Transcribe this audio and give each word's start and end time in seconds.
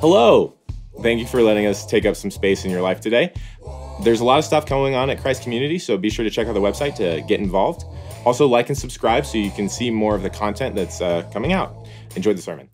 Hello. 0.00 0.54
Thank 1.02 1.20
you 1.20 1.26
for 1.26 1.42
letting 1.42 1.66
us 1.66 1.84
take 1.84 2.06
up 2.06 2.16
some 2.16 2.30
space 2.30 2.64
in 2.64 2.70
your 2.70 2.80
life 2.80 3.02
today. 3.02 3.34
There's 4.02 4.20
a 4.20 4.24
lot 4.24 4.38
of 4.38 4.46
stuff 4.46 4.64
going 4.64 4.94
on 4.94 5.10
at 5.10 5.20
Christ 5.20 5.42
Community, 5.42 5.78
so 5.78 5.98
be 5.98 6.08
sure 6.08 6.24
to 6.24 6.30
check 6.30 6.46
out 6.46 6.54
the 6.54 6.60
website 6.60 6.94
to 6.94 7.20
get 7.28 7.38
involved. 7.38 7.84
Also, 8.24 8.48
like 8.48 8.70
and 8.70 8.78
subscribe 8.78 9.26
so 9.26 9.36
you 9.36 9.50
can 9.50 9.68
see 9.68 9.90
more 9.90 10.14
of 10.14 10.22
the 10.22 10.30
content 10.30 10.74
that's 10.74 11.02
uh, 11.02 11.28
coming 11.34 11.52
out. 11.52 11.86
Enjoy 12.16 12.32
the 12.32 12.40
sermon. 12.40 12.70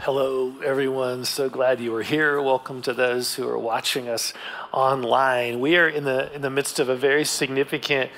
Hello, 0.00 0.52
everyone. 0.62 1.24
So 1.24 1.48
glad 1.48 1.80
you 1.80 1.94
are 1.94 2.02
here. 2.02 2.38
Welcome 2.42 2.82
to 2.82 2.92
those 2.92 3.36
who 3.36 3.48
are 3.48 3.58
watching 3.58 4.06
us 4.06 4.34
online. 4.72 5.58
We 5.58 5.78
are 5.78 5.88
in 5.88 6.04
the 6.04 6.30
in 6.34 6.42
the 6.42 6.50
midst 6.50 6.78
of 6.78 6.90
a 6.90 6.96
very 6.96 7.24
significant 7.24 8.10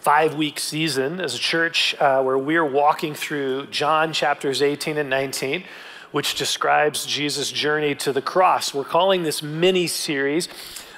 five 0.00 0.36
week 0.36 0.58
season 0.58 1.20
as 1.20 1.34
a 1.34 1.38
church 1.38 1.94
uh, 2.00 2.22
where 2.22 2.38
we're 2.38 2.64
walking 2.64 3.12
through 3.12 3.66
John 3.66 4.14
chapters 4.14 4.62
18 4.62 4.96
and 4.96 5.10
19 5.10 5.64
which 6.12 6.34
describes 6.34 7.06
Jesus' 7.06 7.50
journey 7.50 7.94
to 7.96 8.12
the 8.12 8.22
cross. 8.22 8.72
We're 8.72 8.84
calling 8.84 9.22
this 9.22 9.42
mini 9.42 9.86
series 9.86 10.48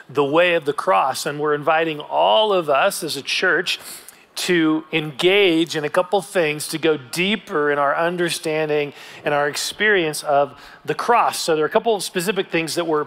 The 0.08 0.24
Way 0.24 0.54
of 0.54 0.64
the 0.64 0.72
Cross, 0.72 1.26
and 1.26 1.40
we're 1.40 1.54
inviting 1.54 2.00
all 2.00 2.52
of 2.52 2.70
us 2.70 3.02
as 3.02 3.16
a 3.16 3.22
church 3.22 3.78
to 4.36 4.84
engage 4.92 5.76
in 5.76 5.84
a 5.84 5.88
couple 5.90 6.22
things 6.22 6.68
to 6.68 6.78
go 6.78 6.96
deeper 6.96 7.70
in 7.70 7.78
our 7.78 7.94
understanding 7.96 8.92
and 9.24 9.34
our 9.34 9.48
experience 9.48 10.22
of 10.22 10.58
the 10.84 10.94
cross. 10.94 11.38
So, 11.38 11.54
there 11.54 11.64
are 11.64 11.68
a 11.68 11.70
couple 11.70 11.94
of 11.94 12.02
specific 12.02 12.50
things 12.50 12.74
that 12.76 12.86
we're 12.86 13.06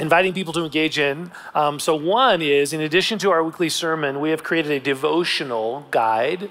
inviting 0.00 0.32
people 0.32 0.52
to 0.52 0.64
engage 0.64 0.98
in. 0.98 1.30
Um, 1.54 1.78
so, 1.80 1.94
one 1.94 2.42
is 2.42 2.72
in 2.72 2.80
addition 2.80 3.18
to 3.20 3.30
our 3.30 3.42
weekly 3.42 3.68
sermon, 3.68 4.20
we 4.20 4.30
have 4.30 4.42
created 4.42 4.72
a 4.72 4.80
devotional 4.80 5.86
guide 5.90 6.50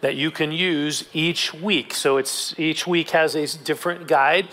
that 0.00 0.14
you 0.14 0.30
can 0.30 0.52
use 0.52 1.04
each 1.12 1.52
week. 1.52 1.94
So 1.94 2.16
it's 2.16 2.58
each 2.58 2.86
week 2.86 3.10
has 3.10 3.34
a 3.34 3.46
different 3.58 4.06
guide 4.06 4.48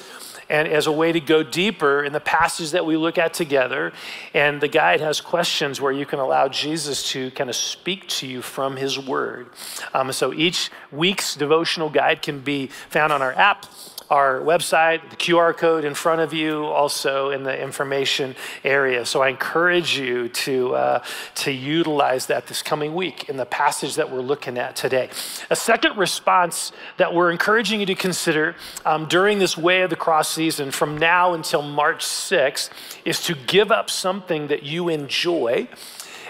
and 0.49 0.67
as 0.67 0.87
a 0.87 0.91
way 0.91 1.11
to 1.11 1.19
go 1.19 1.43
deeper 1.43 2.03
in 2.03 2.13
the 2.13 2.19
passage 2.19 2.71
that 2.71 2.85
we 2.85 2.97
look 2.97 3.17
at 3.17 3.33
together. 3.33 3.93
And 4.33 4.61
the 4.61 4.67
guide 4.67 5.01
has 5.01 5.21
questions 5.21 5.81
where 5.81 5.91
you 5.91 6.05
can 6.05 6.19
allow 6.19 6.47
Jesus 6.47 7.09
to 7.11 7.31
kind 7.31 7.49
of 7.49 7.55
speak 7.55 8.07
to 8.07 8.27
you 8.27 8.41
from 8.41 8.77
his 8.77 8.99
word. 8.99 9.47
Um, 9.93 10.11
so 10.11 10.33
each 10.33 10.69
week's 10.91 11.35
devotional 11.35 11.89
guide 11.89 12.21
can 12.21 12.39
be 12.39 12.67
found 12.67 13.11
on 13.11 13.21
our 13.21 13.33
app 13.33 13.65
our 14.09 14.39
website, 14.39 15.09
the 15.09 15.15
QR 15.15 15.55
code 15.55 15.83
in 15.83 15.93
front 15.93 16.21
of 16.21 16.33
you, 16.33 16.65
also 16.65 17.31
in 17.31 17.43
the 17.43 17.59
information 17.59 18.35
area. 18.63 19.05
So 19.05 19.21
I 19.21 19.29
encourage 19.29 19.97
you 19.97 20.29
to, 20.29 20.75
uh, 20.75 21.03
to 21.35 21.51
utilize 21.51 22.27
that 22.27 22.47
this 22.47 22.61
coming 22.61 22.93
week 22.93 23.29
in 23.29 23.37
the 23.37 23.45
passage 23.45 23.95
that 23.95 24.11
we're 24.11 24.21
looking 24.21 24.57
at 24.57 24.75
today. 24.75 25.09
A 25.49 25.55
second 25.55 25.97
response 25.97 26.71
that 26.97 27.13
we're 27.13 27.31
encouraging 27.31 27.79
you 27.79 27.85
to 27.87 27.95
consider 27.95 28.55
um, 28.85 29.05
during 29.07 29.39
this 29.39 29.57
Way 29.57 29.81
of 29.81 29.89
the 29.89 29.95
Cross 29.95 30.34
season 30.35 30.69
from 30.69 30.97
now 30.97 31.33
until 31.33 31.61
March 31.61 32.05
6th 32.05 32.69
is 33.05 33.21
to 33.23 33.33
give 33.33 33.71
up 33.71 33.89
something 33.89 34.47
that 34.47 34.63
you 34.63 34.89
enjoy 34.89 35.67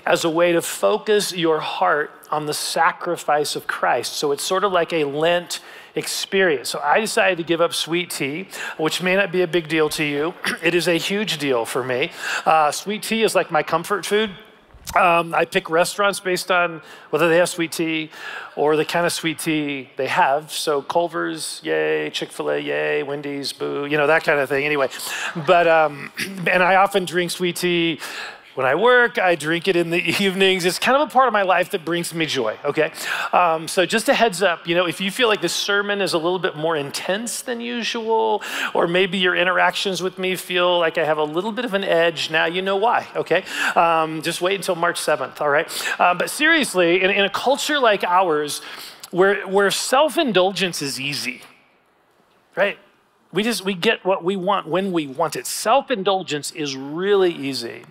as 0.06 0.24
a 0.24 0.30
way 0.30 0.52
to 0.52 0.62
focus 0.62 1.34
your 1.34 1.60
heart 1.60 2.12
on 2.30 2.46
the 2.46 2.54
sacrifice 2.54 3.56
of 3.56 3.66
Christ. 3.68 4.14
So 4.14 4.32
it's 4.32 4.44
sort 4.44 4.64
of 4.64 4.72
like 4.72 4.94
a 4.94 5.04
Lent 5.04 5.60
experience. 5.96 6.70
So 6.70 6.80
I 6.80 7.00
decided 7.00 7.38
to 7.38 7.44
give 7.44 7.62
up 7.62 7.74
sweet 7.74 8.10
tea, 8.12 8.48
which 8.78 9.02
may 9.02 9.16
not 9.16 9.32
be 9.32 9.42
a 9.42 9.48
big 9.48 9.68
deal 9.68 9.90
to 9.90 10.04
you. 10.04 10.34
it 10.64 10.76
is 10.76 10.88
a 10.88 10.98
huge 10.98 11.38
deal 11.38 11.66
for 11.66 11.84
me. 11.84 12.12
Uh, 12.46 12.72
sweet 12.72 13.04
tea 13.04 13.24
is 13.24 13.34
like 13.34 13.50
my 13.50 13.64
comfort 13.64 14.06
food. 14.06 14.32
Um, 14.96 15.34
I 15.34 15.46
pick 15.46 15.70
restaurants 15.70 16.20
based 16.20 16.52
on 16.52 16.82
whether 17.10 17.28
they 17.28 17.38
have 17.38 17.50
sweet 17.50 17.72
tea 17.72 18.12
or 18.56 18.76
the 18.76 18.86
kind 18.86 19.06
of 19.06 19.12
sweet 19.12 19.40
tea 19.40 19.90
they 19.98 20.08
have. 20.08 20.52
So 20.52 20.82
Culver's, 20.82 21.60
yay, 21.64 22.10
Chick 22.12 22.32
fil 22.32 22.52
A, 22.52 22.60
yay, 22.60 23.04
Wendy's, 23.04 23.52
boo, 23.52 23.86
you 23.86 23.98
know, 23.98 24.08
that 24.08 24.24
kind 24.24 24.40
of 24.40 24.48
thing. 24.48 24.64
Anyway, 24.64 24.90
but, 25.48 25.68
um, 25.68 26.12
and 26.48 26.64
I 26.64 26.76
often 26.76 27.04
drink 27.04 27.32
sweet 27.32 27.58
tea 27.58 28.00
when 28.56 28.66
I 28.66 28.74
work, 28.76 29.20
I 29.20 29.36
drink 29.36 29.68
it 29.68 29.76
in 29.76 29.90
the 29.90 29.98
evenings. 30.24 30.66
It's 30.66 30.80
kind 30.80 31.00
of 31.02 31.08
a 31.08 31.12
part 31.12 31.28
of 31.28 31.34
my 31.34 31.44
life 31.44 31.70
that 31.72 31.86
brings 31.86 32.14
me 32.14 32.26
joy, 32.26 32.58
okay? 32.64 32.92
Um, 33.34 33.68
so, 33.68 33.86
just 33.86 34.10
a 34.10 34.14
heads 34.14 34.42
up, 34.42 34.66
you 34.66 34.76
know, 34.76 34.88
if 34.88 35.00
you 35.00 35.12
feel 35.12 35.28
like 35.28 35.42
this 35.42 35.54
sermon 35.54 36.02
is 36.02 36.14
a 36.14 36.18
little 36.18 36.40
bit 36.40 36.56
more 36.56 36.76
intense 36.76 37.42
than 37.42 37.60
usual, 37.60 38.42
or 38.74 38.88
maybe 38.88 39.18
your 39.18 39.36
interactions 39.36 40.02
with 40.02 40.18
me 40.18 40.36
feel 40.36 40.80
like 40.80 40.98
I 40.98 41.04
have 41.04 41.18
a 41.18 41.24
little 41.24 41.52
bit 41.52 41.66
of 41.66 41.74
an 41.74 41.84
edge, 41.84 42.32
now 42.32 42.46
you 42.46 42.62
know 42.62 42.78
why, 42.78 43.08
okay? 43.16 43.44
Um, 43.76 44.22
just 44.22 44.42
wait 44.42 44.56
until 44.56 44.76
March 44.76 45.00
7th, 45.00 45.42
all 45.42 45.50
right? 45.50 45.70
Uh, 46.00 46.14
but 46.14 46.30
seriously, 46.30 47.04
in, 47.04 47.12
in 47.12 47.26
a 47.26 47.30
culture 47.30 47.78
like 47.78 48.04
ours, 48.04 48.62
where, 49.12 49.46
where 49.48 49.70
self 49.70 50.18
indulgence 50.18 50.82
is 50.82 51.00
easy, 51.00 51.42
right? 52.56 52.78
We 53.36 53.44
just 53.44 53.66
we 53.66 53.74
get 53.74 54.06
what 54.06 54.24
we 54.24 54.38
want 54.38 54.66
when 54.66 54.94
we 54.94 55.08
want 55.08 55.36
it. 55.36 55.46
Self-indulgence 55.46 56.52
is 56.52 56.76
really 56.76 57.34
easy. 57.34 57.84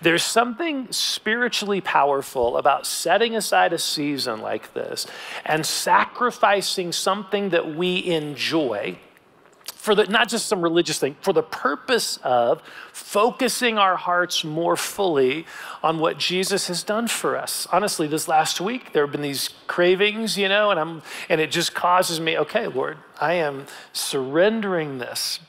There's 0.00 0.22
something 0.22 0.90
spiritually 0.92 1.80
powerful 1.80 2.56
about 2.56 2.86
setting 2.86 3.34
aside 3.34 3.72
a 3.72 3.78
season 3.78 4.40
like 4.40 4.72
this 4.72 5.06
and 5.44 5.66
sacrificing 5.66 6.92
something 6.92 7.50
that 7.50 7.74
we 7.74 8.06
enjoy 8.06 8.96
for 9.84 9.94
the, 9.94 10.06
not 10.06 10.30
just 10.30 10.46
some 10.46 10.62
religious 10.62 10.98
thing, 10.98 11.14
for 11.20 11.34
the 11.34 11.42
purpose 11.42 12.18
of 12.22 12.62
focusing 12.90 13.76
our 13.76 13.96
hearts 13.96 14.42
more 14.42 14.76
fully 14.78 15.44
on 15.82 15.98
what 15.98 16.16
Jesus 16.16 16.68
has 16.68 16.82
done 16.82 17.06
for 17.06 17.36
us. 17.36 17.66
Honestly, 17.70 18.06
this 18.06 18.26
last 18.26 18.62
week, 18.62 18.94
there 18.94 19.02
have 19.02 19.12
been 19.12 19.20
these 19.20 19.50
cravings, 19.66 20.38
you 20.38 20.48
know, 20.48 20.70
and, 20.70 20.80
I'm, 20.80 21.02
and 21.28 21.38
it 21.38 21.50
just 21.50 21.74
causes 21.74 22.18
me, 22.18 22.38
okay, 22.38 22.66
Lord, 22.66 22.96
I 23.24 23.32
am 23.36 23.64
surrendering 23.94 24.98
this 24.98 25.40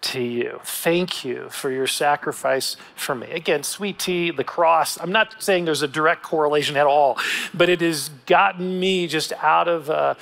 to 0.00 0.20
you. 0.20 0.58
Thank 0.64 1.24
you 1.24 1.48
for 1.50 1.70
your 1.70 1.86
sacrifice 1.86 2.76
for 2.96 3.14
me. 3.14 3.30
Again, 3.30 3.62
sweet 3.62 4.00
tea, 4.00 4.32
the 4.32 4.42
cross. 4.42 4.98
I'm 5.00 5.12
not 5.12 5.40
saying 5.40 5.66
there's 5.66 5.82
a 5.82 5.88
direct 5.88 6.24
correlation 6.24 6.76
at 6.76 6.84
all, 6.84 7.16
but 7.54 7.68
it 7.68 7.80
has 7.80 8.08
gotten 8.26 8.80
me 8.80 9.06
just 9.06 9.32
out 9.34 9.68
of. 9.68 9.88
Uh, 9.88 10.14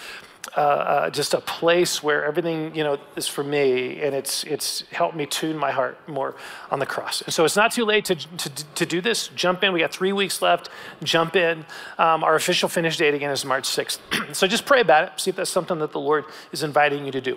uh, 0.56 0.60
uh, 0.60 1.10
just 1.10 1.34
a 1.34 1.40
place 1.40 2.02
where 2.02 2.24
everything 2.24 2.74
you 2.74 2.84
know 2.84 2.98
is 3.16 3.26
for 3.26 3.42
me, 3.42 4.00
and 4.00 4.14
it's 4.14 4.44
it's 4.44 4.84
helped 4.92 5.16
me 5.16 5.26
tune 5.26 5.56
my 5.56 5.70
heart 5.70 5.98
more 6.08 6.36
on 6.70 6.78
the 6.78 6.86
cross. 6.86 7.22
And 7.22 7.34
so 7.34 7.44
it's 7.44 7.56
not 7.56 7.72
too 7.72 7.84
late 7.84 8.04
to 8.06 8.14
to, 8.14 8.50
to 8.74 8.86
do 8.86 9.00
this. 9.00 9.28
Jump 9.28 9.64
in. 9.64 9.72
We 9.72 9.80
got 9.80 9.92
three 9.92 10.12
weeks 10.12 10.40
left. 10.42 10.68
Jump 11.02 11.34
in. 11.34 11.66
Um, 11.98 12.22
our 12.22 12.36
official 12.36 12.68
finish 12.68 12.96
date 12.96 13.14
again 13.14 13.30
is 13.30 13.44
March 13.44 13.64
6th. 13.64 13.98
so 14.34 14.46
just 14.46 14.64
pray 14.64 14.80
about 14.80 15.04
it. 15.08 15.20
See 15.20 15.30
if 15.30 15.36
that's 15.36 15.50
something 15.50 15.78
that 15.78 15.92
the 15.92 16.00
Lord 16.00 16.24
is 16.52 16.62
inviting 16.62 17.04
you 17.04 17.12
to 17.12 17.20
do. 17.20 17.36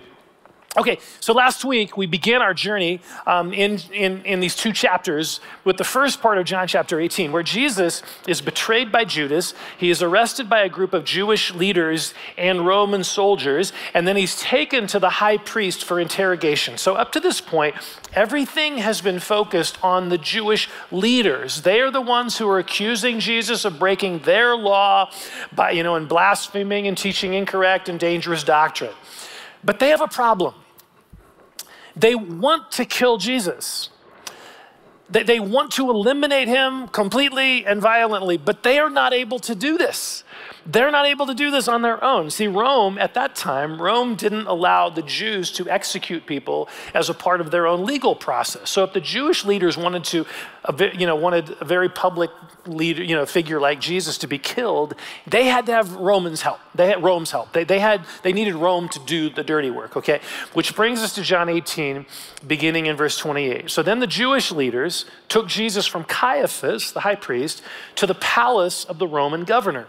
Okay, 0.76 1.00
so 1.22 1.34
last 1.34 1.66
week 1.66 1.98
we 1.98 2.06
began 2.06 2.42
our 2.42 2.54
journey 2.54 3.00
um, 3.26 3.52
in, 3.52 3.80
in, 3.92 4.22
in 4.26 4.42
these 4.42 4.56
two 4.56 4.72
chapters 4.72 5.40
with 5.64 5.78
the 5.78 5.84
first 5.84 6.22
part 6.22 6.38
of 6.38 6.46
John 6.46 6.68
chapter 6.68 7.00
18, 7.00 7.32
where 7.32 7.42
Jesus 7.42 8.04
is 8.28 8.42
betrayed 8.42 8.92
by 8.92 9.04
Judas. 9.04 9.56
He 9.80 9.90
is 9.90 10.04
arrested 10.04 10.50
by 10.50 10.60
a 10.60 10.70
group 10.70 10.94
of 10.94 11.04
Jewish 11.04 11.52
leaders 11.54 12.14
and 12.38 12.68
Roman 12.68 13.04
soldiers, 13.04 13.74
and 13.96 14.08
then 14.08 14.18
he's 14.18 14.40
taken 14.40 14.86
to 14.88 15.00
the 15.00 15.10
high 15.10 15.38
priest 15.38 15.84
for 15.84 16.00
interrogation. 16.00 16.78
So, 16.78 16.94
up 16.94 17.12
to 17.14 17.20
this 17.20 17.42
point, 17.42 17.74
everything 18.14 18.78
has 18.78 19.02
been 19.02 19.20
focused 19.20 19.84
on 19.84 20.10
the 20.10 20.20
Jewish 20.20 20.70
leaders. 20.92 21.62
They 21.62 21.80
are 21.80 21.92
the 21.92 22.02
ones 22.02 22.38
who 22.38 22.48
are 22.50 22.60
accusing 22.60 23.20
Jesus 23.20 23.66
of 23.66 23.80
breaking 23.80 24.20
their 24.20 24.56
law 24.56 25.12
by, 25.56 25.72
you 25.72 25.82
know, 25.82 25.96
and 25.96 26.08
blaspheming 26.08 26.86
and 26.86 26.96
teaching 26.96 27.34
incorrect 27.34 27.90
and 27.90 28.00
dangerous 28.00 28.44
doctrine. 28.44 28.94
But 29.64 29.80
they 29.80 29.90
have 29.90 30.02
a 30.02 30.08
problem. 30.08 30.54
They 31.96 32.16
want 32.16 32.72
to 32.74 32.86
kill 32.86 33.18
Jesus. 33.18 33.90
They, 35.10 35.24
they 35.24 35.40
want 35.40 35.72
to 35.74 35.90
eliminate 35.90 36.48
him 36.48 36.88
completely 36.90 37.66
and 37.66 37.82
violently, 37.82 38.38
but 38.38 38.64
they 38.64 38.78
are 38.78 38.90
not 38.90 39.14
able 39.14 39.40
to 39.40 39.56
do 39.56 39.78
this. 39.78 40.24
They're 40.68 40.92
not 40.92 41.06
able 41.06 41.26
to 41.28 41.34
do 41.34 41.50
this 41.50 41.70
on 41.70 41.82
their 41.82 42.04
own. 42.04 42.30
See, 42.30 42.48
Rome, 42.48 42.98
at 42.98 43.14
that 43.14 43.36
time, 43.36 43.82
Rome 43.82 44.16
didn't 44.16 44.48
allow 44.48 44.90
the 44.90 45.02
Jews 45.02 45.50
to 45.54 45.70
execute 45.70 46.26
people 46.26 46.68
as 46.94 47.10
a 47.10 47.14
part 47.14 47.40
of 47.40 47.52
their 47.52 47.66
own 47.66 47.86
legal 47.86 48.16
process. 48.16 48.70
So 48.70 48.84
if 48.84 48.92
the 48.92 49.00
Jewish 49.00 49.46
leaders 49.46 49.78
wanted 49.78 50.04
to, 50.06 50.26
you 50.94 51.06
know, 51.06 51.16
wanted 51.16 51.56
a 51.62 51.66
very 51.66 51.88
public 51.88 52.32
leader, 52.66 53.02
you 53.02 53.16
know, 53.16 53.26
figure 53.26 53.62
like 53.62 53.80
Jesus 53.80 54.18
to 54.18 54.28
be 54.28 54.38
killed, 54.38 54.94
they 55.26 55.46
had 55.46 55.66
to 55.68 55.72
have 55.72 55.96
Romans 55.96 56.42
help. 56.42 56.60
They 56.76 56.88
had 56.88 57.02
Rome's 57.02 57.32
help. 57.32 57.54
They, 57.54 57.64
they 57.64 57.80
had, 57.80 58.02
they 58.24 58.34
needed 58.34 58.56
Rome 58.56 58.90
to 58.90 59.00
do 59.00 59.30
the 59.30 59.46
dirty 59.46 59.72
work, 59.72 59.96
okay? 59.96 60.20
Which 60.52 60.76
brings 60.76 61.00
us 61.00 61.16
to 61.16 61.22
John 61.22 61.48
18, 61.48 62.06
beginning 62.46 62.88
in 62.88 62.98
verse 62.98 63.18
28. 63.18 63.70
So 63.70 63.82
then 63.82 64.00
the 64.00 64.08
Jewish 64.08 64.52
leaders 64.52 65.06
took 65.30 65.48
Jesus 65.48 65.88
from 65.88 66.04
Caiaphas, 66.04 66.92
the 66.92 67.02
high 67.02 67.16
priest, 67.16 67.62
to 67.96 68.06
the 68.06 68.16
palace 68.16 68.84
of 68.84 69.00
the 69.00 69.08
Roman 69.08 69.46
governor. 69.46 69.88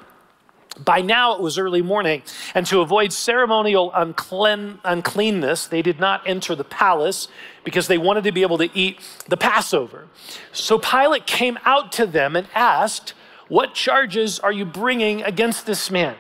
By 0.85 1.01
now 1.01 1.35
it 1.35 1.41
was 1.41 1.59
early 1.59 1.83
morning, 1.83 2.23
and 2.55 2.67
to 2.67 2.81
avoid 2.81 3.13
ceremonial 3.13 3.93
unclean, 3.95 4.79
uncleanness, 4.85 5.67
they 5.67 5.83
did 5.83 5.99
not 5.99 6.27
enter 6.27 6.55
the 6.55 6.65
palace 6.65 7.29
because 7.65 7.89
they 7.89 7.99
wanted 7.99 8.25
to 8.25 8.33
be 8.33 8.43
able 8.43 8.59
to 8.59 8.71
eat 8.75 9.01
the 9.29 9.37
Passover. 9.37 10.07
So 10.53 10.79
Pilate 10.79 11.27
came 11.27 11.59
out 11.65 11.91
to 11.93 12.07
them 12.07 12.37
and 12.37 12.47
asked, 12.55 13.15
What 13.49 13.75
charges 13.75 14.39
are 14.39 14.53
you 14.53 14.65
bringing 14.65 15.23
against 15.23 15.67
this 15.67 15.91
man? 15.91 16.17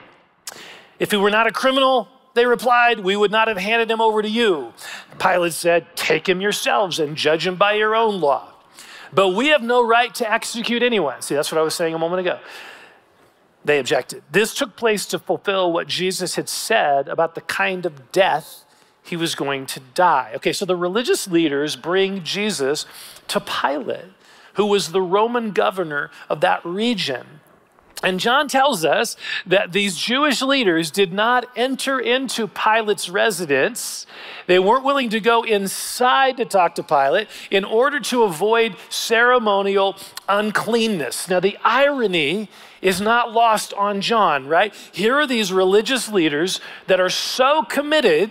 If 0.99 1.13
he 1.13 1.17
were 1.17 1.31
not 1.31 1.47
a 1.47 1.53
criminal, 1.53 2.09
they 2.35 2.47
replied, 2.47 3.01
We 3.01 3.17
would 3.17 3.31
not 3.31 3.49
have 3.49 3.59
handed 3.59 3.91
him 3.91 4.01
over 4.01 4.23
to 4.23 4.29
you. 4.29 4.73
Pilate 5.19 5.53
said, 5.53 5.97
Take 5.97 6.29
him 6.29 6.41
yourselves 6.41 6.99
and 6.99 7.17
judge 7.17 7.47
him 7.47 7.57
by 7.57 7.75
your 7.75 7.95
own 7.95 8.21
law. 8.21 8.53
But 9.13 9.31
we 9.31 9.49
have 9.49 9.63
no 9.63 9.87
right 9.87 10.15
to 10.17 10.31
execute 10.31 10.83
anyone. 10.83 11.23
See, 11.23 11.35
that's 11.35 11.51
what 11.51 11.59
I 11.59 11.63
was 11.63 11.75
saying 11.75 11.95
a 11.95 11.99
moment 11.99 12.21
ago. 12.21 12.39
They 13.69 13.79
objected. 13.79 14.23
This 14.33 14.55
took 14.55 14.77
place 14.77 15.05
to 15.05 15.19
fulfill 15.19 15.71
what 15.71 15.89
Jesus 15.89 16.37
had 16.37 16.49
said 16.49 17.07
about 17.07 17.35
the 17.35 17.43
kind 17.43 17.85
of 17.85 18.11
death 18.13 18.65
he 19.03 19.15
was 19.15 19.35
going 19.35 19.67
to 19.67 19.81
die. 19.93 20.33
Okay, 20.37 20.55
so 20.55 20.65
the 20.65 20.75
religious 20.75 21.29
leaders 21.29 21.77
bring 21.77 22.25
Jesus 22.25 22.87
to 23.27 23.41
Pilate, 23.41 24.07
who 24.55 24.65
was 24.65 24.93
the 24.93 25.03
Roman 25.03 25.51
governor 25.51 26.11
of 26.31 26.41
that 26.41 26.65
region. 26.65 27.41
And 28.03 28.19
John 28.19 28.49
tells 28.49 28.87
us 28.87 29.17
that 29.45 29.73
these 29.73 29.99
Jewish 29.99 30.41
leaders 30.41 30.91
did 30.91 31.13
not 31.13 31.47
enter 31.55 32.01
into 32.01 32.49
Pilate's 32.49 33.11
residence. 33.11 34.07
They 34.47 34.59
weren't 34.59 34.85
willing 34.85 35.11
to 35.11 35.21
go 35.21 35.43
inside 35.43 36.39
to 36.39 36.47
talk 36.47 36.75
to 36.77 36.83
Pilate 36.83 37.29
in 37.51 37.65
order 37.65 38.01
to 38.01 38.23
avoid 38.23 38.77
ceremonial 38.89 39.97
uncleanness. 40.27 41.29
Now, 41.29 41.41
the 41.41 41.59
irony 41.63 42.49
is 42.81 43.01
not 43.01 43.33
lost 43.33 43.73
on 43.75 44.01
John, 44.01 44.47
right? 44.47 44.75
Here 44.93 45.15
are 45.17 45.27
these 45.27 45.53
religious 45.53 46.09
leaders 46.09 46.61
that 46.87 47.01
are 47.01 47.11
so 47.11 47.63
committed 47.63 48.31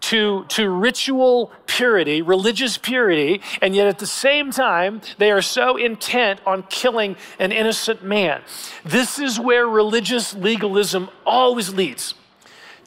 to, 0.00 0.44
to 0.48 0.68
ritual 0.68 1.50
purity, 1.66 2.22
religious 2.22 2.78
purity, 2.78 3.40
and 3.60 3.74
yet 3.74 3.88
at 3.88 3.98
the 3.98 4.06
same 4.06 4.50
time, 4.50 5.00
they 5.18 5.32
are 5.32 5.42
so 5.42 5.76
intent 5.76 6.40
on 6.46 6.62
killing 6.64 7.16
an 7.38 7.50
innocent 7.50 8.04
man. 8.04 8.42
This 8.84 9.18
is 9.18 9.40
where 9.40 9.66
religious 9.66 10.34
legalism 10.34 11.08
always 11.24 11.74
leads 11.74 12.14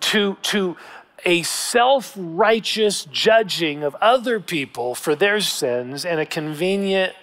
to, 0.02 0.38
to 0.44 0.78
a 1.26 1.44
self 1.44 2.14
righteous 2.16 3.06
judging 3.06 3.84
of 3.84 3.96
other 3.96 4.40
people 4.40 4.96
for 4.96 5.16
their 5.16 5.42
sins 5.42 6.06
and 6.06 6.20
a 6.20 6.26
convenient 6.26 7.14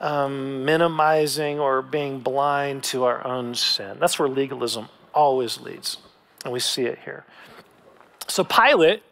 um, 0.00 0.64
minimizing 0.64 1.58
or 1.58 1.82
being 1.82 2.20
blind 2.20 2.84
to 2.84 3.04
our 3.04 3.26
own 3.26 3.54
sin. 3.54 3.96
That's 3.98 4.18
where 4.18 4.28
legalism 4.28 4.88
always 5.14 5.60
leads. 5.60 5.98
And 6.44 6.52
we 6.52 6.60
see 6.60 6.82
it 6.82 6.98
here. 7.04 7.24
So 8.28 8.44
Pilate, 8.44 9.02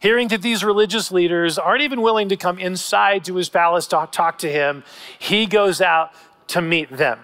hearing 0.00 0.28
that 0.28 0.42
these 0.42 0.62
religious 0.62 1.10
leaders 1.10 1.58
aren't 1.58 1.82
even 1.82 2.02
willing 2.02 2.28
to 2.28 2.36
come 2.36 2.58
inside 2.58 3.24
to 3.24 3.36
his 3.36 3.48
palace 3.48 3.86
to 3.88 4.08
talk 4.10 4.38
to 4.38 4.50
him, 4.50 4.84
he 5.18 5.46
goes 5.46 5.80
out 5.80 6.12
to 6.48 6.62
meet 6.62 6.90
them. 6.90 7.18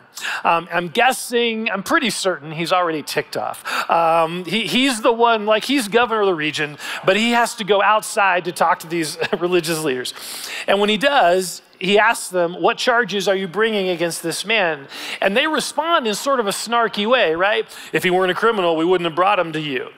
Um, 0.44 0.68
I'm 0.70 0.88
guessing, 0.88 1.70
I'm 1.70 1.82
pretty 1.82 2.10
certain 2.10 2.52
he's 2.52 2.72
already 2.72 3.02
ticked 3.02 3.36
off. 3.36 3.90
Um, 3.90 4.44
he, 4.44 4.66
he's 4.66 5.00
the 5.00 5.12
one, 5.12 5.46
like, 5.46 5.64
he's 5.64 5.88
governor 5.88 6.20
of 6.22 6.26
the 6.26 6.34
region, 6.34 6.76
but 7.04 7.16
he 7.16 7.30
has 7.30 7.54
to 7.56 7.64
go 7.64 7.82
outside 7.82 8.44
to 8.44 8.52
talk 8.52 8.80
to 8.80 8.86
these 8.86 9.16
religious 9.38 9.82
leaders. 9.82 10.12
And 10.66 10.80
when 10.80 10.88
he 10.88 10.96
does, 10.96 11.62
he 11.78 11.98
asks 11.98 12.28
them, 12.28 12.54
What 12.60 12.78
charges 12.78 13.26
are 13.26 13.34
you 13.34 13.48
bringing 13.48 13.88
against 13.88 14.22
this 14.22 14.44
man? 14.44 14.86
And 15.20 15.36
they 15.36 15.46
respond 15.46 16.06
in 16.06 16.14
sort 16.14 16.38
of 16.38 16.46
a 16.46 16.50
snarky 16.50 17.08
way, 17.08 17.34
right? 17.34 17.66
If 17.92 18.04
he 18.04 18.10
weren't 18.10 18.30
a 18.30 18.34
criminal, 18.34 18.76
we 18.76 18.84
wouldn't 18.84 19.06
have 19.06 19.16
brought 19.16 19.38
him 19.38 19.52
to 19.52 19.60
you. 19.60 19.88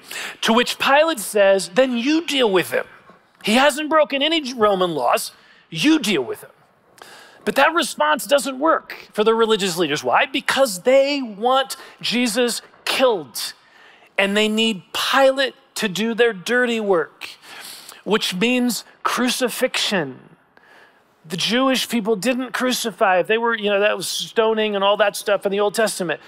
To 0.43 0.53
which 0.53 0.79
Pilate 0.79 1.21
says, 1.21 1.69
Then 1.71 1.99
you 1.99 2.26
deal 2.26 2.50
with 2.50 2.71
him. 2.71 2.87
He 3.43 3.55
hasn't 3.55 3.91
broken 3.91 4.23
any 4.23 4.55
Roman 4.55 4.94
laws. 4.94 5.32
You 5.69 5.99
deal 5.99 6.23
with 6.23 6.43
him. 6.43 6.50
But 7.44 7.56
that 7.56 7.75
response 7.75 8.26
doesn't 8.26 8.58
work 8.58 9.08
for 9.12 9.25
the 9.25 9.35
religious 9.35 9.76
leaders. 9.76 10.02
Why? 10.02 10.26
Because 10.26 10.82
they 10.82 11.20
want 11.20 11.76
Jesus 12.00 12.62
killed 12.85 13.52
and 14.17 14.37
they 14.37 14.49
need 14.49 14.82
Pilate 14.93 15.55
to 15.76 15.88
do 15.88 16.14
their 16.14 16.32
dirty 16.32 16.81
work, 16.81 17.29
which 18.05 18.35
means 18.35 18.85
crucifixion. 19.02 20.37
The 21.26 21.37
Jewish 21.37 21.88
people 21.88 22.17
didn't 22.17 22.52
crucify. 22.52 23.20
If 23.20 23.26
they 23.26 23.38
were, 23.38 23.56
you 23.56 23.70
know, 23.70 23.81
that 23.81 23.97
was 23.97 24.06
stoning 24.06 24.75
and 24.75 24.85
all 24.85 24.97
that 24.99 25.17
stuff 25.17 25.47
in 25.47 25.52
the 25.52 25.61
Old 25.61 25.75
Testament. 25.75 26.20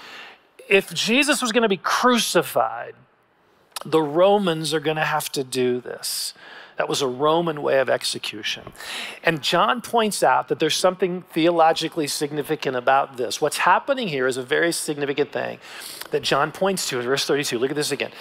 If 0.67 0.93
Jesus 0.93 1.41
was 1.41 1.51
going 1.51 1.63
to 1.63 1.69
be 1.69 1.77
crucified, 1.77 2.95
the 3.85 4.01
Romans 4.01 4.73
are 4.73 4.79
going 4.79 4.97
to 4.97 5.05
have 5.05 5.31
to 5.33 5.43
do 5.43 5.79
this. 5.79 6.33
That 6.77 6.87
was 6.87 7.01
a 7.01 7.07
Roman 7.07 7.63
way 7.63 7.79
of 7.79 7.89
execution. 7.89 8.71
And 9.23 9.41
John 9.41 9.81
points 9.81 10.21
out 10.21 10.47
that 10.47 10.59
there's 10.59 10.75
something 10.75 11.23
theologically 11.23 12.07
significant 12.07 12.75
about 12.75 13.17
this. 13.17 13.41
What's 13.41 13.57
happening 13.57 14.07
here 14.07 14.27
is 14.27 14.37
a 14.37 14.43
very 14.43 14.71
significant 14.71 15.31
thing 15.31 15.57
that 16.11 16.21
John 16.21 16.51
points 16.51 16.87
to 16.89 16.99
in 16.99 17.05
verse 17.05 17.25
32. 17.25 17.57
Look 17.57 17.71
at 17.71 17.75
this 17.75 17.91
again. 17.91 18.11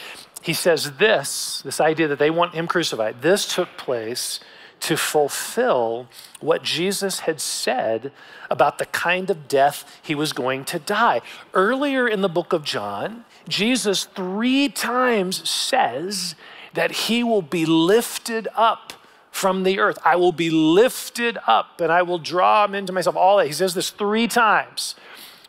He 0.43 0.55
says, 0.55 0.93
This, 0.93 1.61
this 1.63 1.81
idea 1.81 2.09
that 2.09 2.19
they 2.19 2.31
want 2.31 2.55
him 2.55 2.67
crucified, 2.67 3.21
this 3.21 3.47
took 3.55 3.77
place 3.77 4.41
to 4.81 4.97
fulfill 4.97 6.09
what 6.41 6.63
Jesus 6.63 7.21
had 7.21 7.41
said 7.41 8.13
about 8.51 8.79
the 8.79 8.87
kind 8.87 9.31
of 9.31 9.49
death 9.49 10.01
he 10.03 10.15
was 10.15 10.33
going 10.33 10.65
to 10.67 10.79
die. 10.79 11.21
Earlier 11.55 12.07
in 12.07 12.21
the 12.21 12.29
book 12.29 12.53
of 12.53 12.63
John, 12.63 13.25
Jesus 13.49 14.05
three 14.05 14.69
times 14.69 15.49
says 15.49 16.35
that 16.77 16.93
he 16.93 17.25
will 17.25 17.43
be 17.43 17.67
lifted 17.67 18.47
up 18.55 18.93
from 19.31 19.65
the 19.65 19.79
earth. 19.79 19.99
I 20.05 20.17
will 20.17 20.33
be 20.33 20.49
lifted 20.49 21.37
up 21.47 21.81
and 21.81 21.91
I 21.93 22.03
will 22.03 22.19
draw 22.19 22.65
him 22.65 22.75
into 22.75 22.93
myself. 22.93 23.17
All 23.17 23.37
that. 23.37 23.47
He 23.47 23.53
says 23.53 23.75
this 23.75 23.91
three 23.91 24.29
times, 24.29 24.95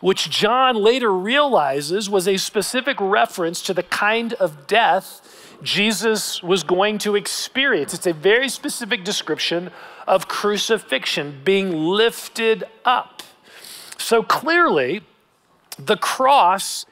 which 0.02 0.30
John 0.30 0.76
later 0.76 1.14
realizes 1.14 2.10
was 2.10 2.28
a 2.28 2.38
specific 2.38 2.98
reference 3.00 3.62
to 3.64 3.74
the 3.74 3.84
kind 3.84 4.34
of 4.34 4.68
death 4.68 5.22
Jesus 5.64 6.44
was 6.44 6.64
going 6.64 6.98
to 7.00 7.16
experience. 7.16 7.94
It's 7.94 8.06
a 8.06 8.14
very 8.14 8.50
specific 8.50 9.04
description 9.04 9.72
of 10.06 10.28
crucifixion, 10.28 11.42
being 11.44 11.72
lifted 11.72 12.64
up. 12.86 13.24
So 13.98 14.22
clearly, 14.22 15.02
the 15.80 15.98
cross 15.98 16.86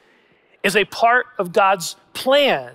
is 0.62 0.74
a 0.74 0.84
part 0.84 1.26
of 1.38 1.52
God's 1.52 1.96
plan 2.12 2.72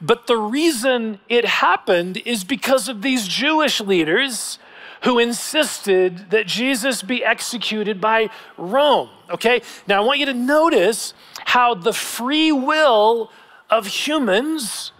but 0.00 0.26
the 0.26 0.36
reason 0.36 1.20
it 1.28 1.44
happened 1.44 2.18
is 2.24 2.44
because 2.44 2.88
of 2.88 3.02
these 3.02 3.26
Jewish 3.26 3.80
leaders 3.80 4.58
who 5.02 5.18
insisted 5.18 6.30
that 6.30 6.46
Jesus 6.46 7.02
be 7.02 7.24
executed 7.24 8.00
by 8.00 8.28
Rome. 8.56 9.10
Okay? 9.30 9.62
Now 9.86 10.02
I 10.02 10.04
want 10.04 10.18
you 10.18 10.26
to 10.26 10.34
notice 10.34 11.14
how 11.44 11.74
the 11.74 11.92
free 11.92 12.50
will 12.52 13.30
of 13.70 13.86
humans 13.86 14.92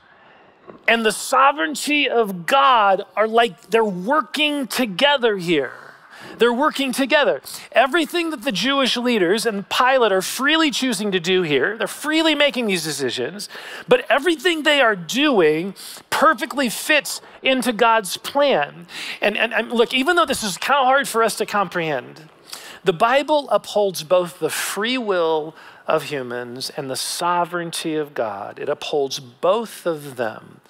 and 0.89 1.05
the 1.05 1.13
sovereignty 1.13 2.09
of 2.09 2.47
God 2.47 3.03
are 3.17 3.29
like 3.29 3.71
they're 3.71 3.85
working 3.85 4.67
together 4.67 5.37
here. 5.37 5.86
They're 6.39 6.53
working 6.53 6.93
together. 6.93 7.41
Everything 7.73 8.31
that 8.31 8.43
the 8.43 8.53
Jewish 8.53 8.97
leaders 8.97 9.47
and 9.47 9.69
Pilate 9.69 10.13
are 10.13 10.23
freely 10.23 10.71
choosing 10.71 11.13
to 11.13 11.21
do 11.21 11.43
here, 11.43 11.77
they're 11.77 11.87
freely 11.87 12.35
making 12.35 12.67
these 12.67 12.85
decisions, 12.85 13.49
but 13.89 14.05
everything 14.11 14.63
they 14.63 14.81
are 14.81 14.97
doing 14.97 15.75
perfectly 16.11 16.69
fits 16.69 17.21
into 17.43 17.73
God's 17.73 18.17
plan. 18.17 18.87
And, 19.21 19.37
and, 19.37 19.53
and 19.55 19.73
look, 19.73 19.95
even 19.95 20.17
though 20.17 20.27
this 20.27 20.43
is 20.43 20.57
kind 20.59 20.81
of 20.81 20.87
hard 20.87 21.09
for 21.09 21.23
us 21.23 21.37
to 21.37 21.47
comprehend, 21.47 22.29
the 22.85 22.93
Bible 22.93 23.49
upholds 23.51 24.03
both 24.05 24.39
the 24.39 24.51
free 24.51 24.97
will 24.97 25.55
of 25.87 26.05
humans 26.05 26.71
and 26.77 26.91
the 26.91 26.97
sovereignty 26.97 27.97
of 27.97 28.15
God. 28.15 28.59
It 28.59 28.69
upholds 28.69 29.19
both 29.19 29.87
of 29.87 30.17
them. 30.17 30.61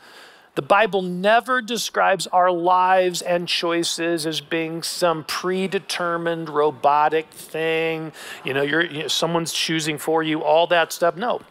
The 0.56 0.62
Bible 0.62 1.02
never 1.02 1.60
describes 1.60 2.26
our 2.28 2.50
lives 2.50 3.20
and 3.20 3.46
choices 3.46 4.26
as 4.26 4.40
being 4.40 4.82
some 4.82 5.24
predetermined 5.24 6.48
robotic 6.48 7.28
thing. 7.28 8.12
You 8.42 8.54
know, 8.54 8.62
you're, 8.62 8.84
you 8.84 9.02
know, 9.02 9.08
someone's 9.08 9.52
choosing 9.52 9.98
for 9.98 10.22
you, 10.22 10.42
all 10.42 10.66
that 10.68 10.94
stuff. 10.94 11.14
No. 11.14 11.42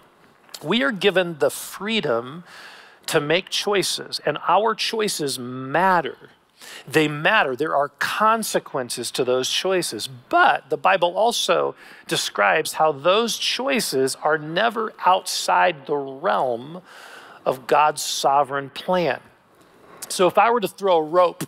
We 0.63 0.81
are 0.81 0.91
given 0.91 1.37
the 1.37 1.51
freedom 1.51 2.45
to 3.05 3.21
make 3.21 3.49
choices, 3.49 4.19
and 4.25 4.39
our 4.47 4.73
choices 4.73 5.37
matter. 5.37 6.17
They 6.87 7.07
matter. 7.07 7.55
There 7.55 7.75
are 7.75 7.89
consequences 7.99 9.11
to 9.11 9.23
those 9.23 9.51
choices. 9.51 10.07
But 10.07 10.71
the 10.71 10.77
Bible 10.77 11.15
also 11.15 11.75
describes 12.07 12.73
how 12.73 12.91
those 12.91 13.37
choices 13.37 14.15
are 14.23 14.39
never 14.39 14.93
outside 15.05 15.85
the 15.85 15.95
realm 15.95 16.81
of 17.45 17.67
God's 17.67 18.01
sovereign 18.01 18.69
plan. 18.69 19.21
So 20.09 20.27
if 20.27 20.37
I 20.37 20.51
were 20.51 20.59
to 20.59 20.67
throw 20.67 20.97
a 20.97 21.03
rope 21.03 21.45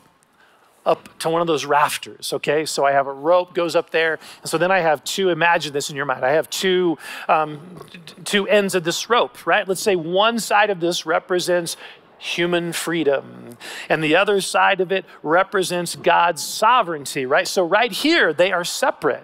up 0.86 1.20
to 1.20 1.30
one 1.30 1.42
of 1.42 1.48
those 1.48 1.66
rafters, 1.66 2.32
okay? 2.32 2.66
So 2.66 2.86
I 2.86 2.94
have 2.94 3.08
a 3.08 3.12
rope 3.12 3.54
goes 3.54 3.76
up 3.76 3.90
there, 3.90 4.20
and 4.42 4.50
so 4.50 4.58
then 4.58 4.72
I 4.72 4.80
have 4.80 5.04
two. 5.04 5.30
Imagine 5.30 5.74
this 5.74 5.90
in 5.90 5.96
your 5.96 6.06
mind. 6.06 6.24
I 6.24 6.32
have 6.32 6.50
two 6.50 6.98
um, 7.28 7.78
two 8.24 8.48
ends 8.48 8.74
of 8.74 8.84
this 8.84 9.10
rope, 9.10 9.46
right? 9.46 9.68
Let's 9.68 9.82
say 9.82 9.96
one 9.96 10.40
side 10.40 10.70
of 10.70 10.80
this 10.80 11.06
represents 11.06 11.76
human 12.18 12.72
freedom, 12.72 13.58
and 13.90 14.02
the 14.02 14.16
other 14.16 14.40
side 14.40 14.80
of 14.80 14.92
it 14.92 15.06
represents 15.22 15.96
God's 15.96 16.42
sovereignty, 16.42 17.26
right? 17.26 17.48
So 17.48 17.66
right 17.66 17.92
here 17.92 18.32
they 18.32 18.52
are 18.52 18.64
separate. 18.64 19.24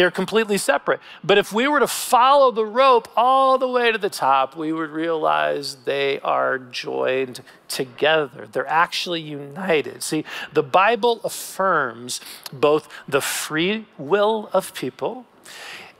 They 0.00 0.04
are 0.04 0.10
completely 0.10 0.56
separate. 0.56 0.98
But 1.22 1.36
if 1.36 1.52
we 1.52 1.68
were 1.68 1.78
to 1.78 1.86
follow 1.86 2.50
the 2.50 2.64
rope 2.64 3.06
all 3.18 3.58
the 3.58 3.68
way 3.68 3.92
to 3.92 3.98
the 3.98 4.08
top, 4.08 4.56
we 4.56 4.72
would 4.72 4.88
realize 4.88 5.74
they 5.84 6.18
are 6.20 6.58
joined 6.58 7.42
together. 7.68 8.48
They're 8.50 8.66
actually 8.66 9.20
united. 9.20 10.02
See, 10.02 10.24
the 10.54 10.62
Bible 10.62 11.20
affirms 11.22 12.22
both 12.50 12.88
the 13.06 13.20
free 13.20 13.84
will 13.98 14.48
of 14.54 14.72
people 14.72 15.26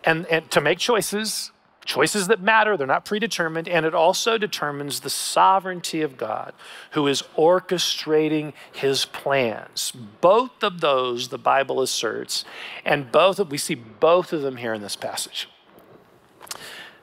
and, 0.02 0.25
and 0.28 0.50
to 0.50 0.62
make 0.62 0.78
choices 0.78 1.50
choices 1.84 2.28
that 2.28 2.40
matter, 2.40 2.76
they're 2.76 2.87
not 2.87 3.04
predetermined, 3.04 3.68
and 3.68 3.87
it 3.87 3.94
also 3.94 4.38
determines 4.38 5.00
the 5.00 5.10
sovereignty 5.10 6.02
of 6.02 6.16
God 6.16 6.52
who 6.92 7.06
is 7.06 7.22
orchestrating 7.37 8.52
his 8.72 9.04
plans. 9.04 9.92
Both 10.20 10.62
of 10.62 10.80
those 10.80 11.28
the 11.28 11.38
Bible 11.38 11.80
asserts, 11.80 12.44
and 12.84 13.10
both 13.10 13.38
of, 13.38 13.50
we 13.50 13.58
see 13.58 13.75
both 13.75 14.32
of 14.32 14.42
them 14.42 14.56
here 14.56 14.75
in 14.75 14.82
this 14.82 14.96
passage. 14.96 15.49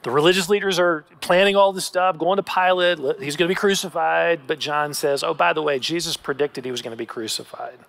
The 0.03 0.11
religious 0.11 0.47
leaders 0.47 0.79
are 0.79 1.05
planning 1.21 1.55
all 1.55 1.73
this 1.73 1.85
stuff, 1.85 2.17
going 2.17 2.37
to 2.37 2.43
Pilate, 2.43 2.99
he's 3.19 3.35
going 3.35 3.47
to 3.49 3.53
be 3.53 3.55
crucified, 3.55 4.41
but 4.47 4.59
John 4.59 4.93
says, 4.93 5.23
"Oh, 5.23 5.33
by 5.33 5.53
the 5.53 5.61
way, 5.61 5.79
Jesus 5.79 6.15
predicted 6.15 6.63
he 6.63 6.71
was 6.71 6.81
going 6.81 6.91
to 6.91 6.97
be 6.97 7.05
crucified." 7.05 7.79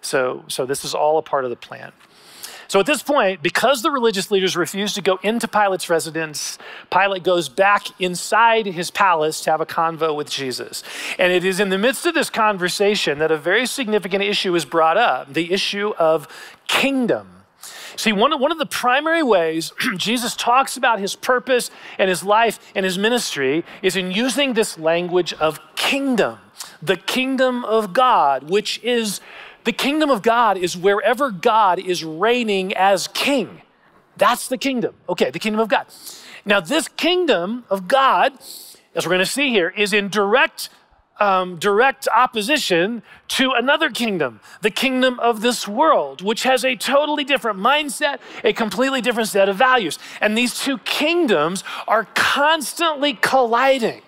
So, 0.00 0.44
so 0.48 0.64
this 0.64 0.84
is 0.84 0.94
all 0.94 1.18
a 1.18 1.22
part 1.22 1.44
of 1.44 1.50
the 1.50 1.56
plan. 1.56 1.92
So 2.70 2.78
at 2.78 2.86
this 2.86 3.02
point, 3.02 3.42
because 3.42 3.82
the 3.82 3.90
religious 3.90 4.30
leaders 4.30 4.56
refuse 4.56 4.94
to 4.94 5.02
go 5.02 5.18
into 5.24 5.48
Pilate's 5.48 5.90
residence, 5.90 6.56
Pilate 6.88 7.24
goes 7.24 7.48
back 7.48 7.88
inside 8.00 8.64
his 8.64 8.92
palace 8.92 9.40
to 9.40 9.50
have 9.50 9.60
a 9.60 9.66
convo 9.66 10.14
with 10.14 10.30
Jesus. 10.30 10.84
And 11.18 11.32
it 11.32 11.44
is 11.44 11.58
in 11.58 11.70
the 11.70 11.78
midst 11.78 12.06
of 12.06 12.14
this 12.14 12.30
conversation 12.30 13.18
that 13.18 13.32
a 13.32 13.36
very 13.36 13.66
significant 13.66 14.22
issue 14.22 14.54
is 14.54 14.64
brought 14.64 14.96
up 14.96 15.34
the 15.34 15.52
issue 15.52 15.94
of 15.98 16.28
kingdom. 16.68 17.42
See, 17.96 18.12
one 18.12 18.32
of, 18.32 18.38
one 18.38 18.52
of 18.52 18.58
the 18.58 18.66
primary 18.66 19.24
ways 19.24 19.72
Jesus 19.96 20.36
talks 20.36 20.76
about 20.76 21.00
his 21.00 21.16
purpose 21.16 21.72
and 21.98 22.08
his 22.08 22.22
life 22.22 22.60
and 22.76 22.84
his 22.84 22.96
ministry 22.96 23.64
is 23.82 23.96
in 23.96 24.12
using 24.12 24.54
this 24.54 24.78
language 24.78 25.32
of 25.32 25.58
kingdom, 25.74 26.38
the 26.80 26.96
kingdom 26.96 27.64
of 27.64 27.92
God, 27.92 28.48
which 28.48 28.80
is 28.84 29.20
the 29.64 29.72
kingdom 29.72 30.10
of 30.10 30.22
God 30.22 30.56
is 30.56 30.76
wherever 30.76 31.30
God 31.30 31.78
is 31.78 32.04
reigning 32.04 32.74
as 32.74 33.08
king. 33.08 33.62
That's 34.16 34.48
the 34.48 34.58
kingdom. 34.58 34.94
Okay, 35.08 35.30
the 35.30 35.38
kingdom 35.38 35.60
of 35.60 35.68
God. 35.68 35.86
Now, 36.44 36.60
this 36.60 36.88
kingdom 36.88 37.64
of 37.70 37.88
God, 37.88 38.32
as 38.94 39.06
we're 39.06 39.10
going 39.10 39.20
to 39.20 39.26
see 39.26 39.50
here, 39.50 39.70
is 39.76 39.92
in 39.92 40.08
direct, 40.08 40.70
um, 41.18 41.58
direct 41.58 42.08
opposition 42.08 43.02
to 43.28 43.52
another 43.52 43.90
kingdom, 43.90 44.40
the 44.62 44.70
kingdom 44.70 45.20
of 45.20 45.42
this 45.42 45.68
world, 45.68 46.22
which 46.22 46.42
has 46.44 46.64
a 46.64 46.76
totally 46.76 47.24
different 47.24 47.58
mindset, 47.58 48.18
a 48.42 48.52
completely 48.52 49.00
different 49.00 49.28
set 49.28 49.48
of 49.48 49.56
values. 49.56 49.98
And 50.20 50.36
these 50.36 50.58
two 50.58 50.78
kingdoms 50.78 51.62
are 51.86 52.06
constantly 52.14 53.14
colliding. 53.14 54.02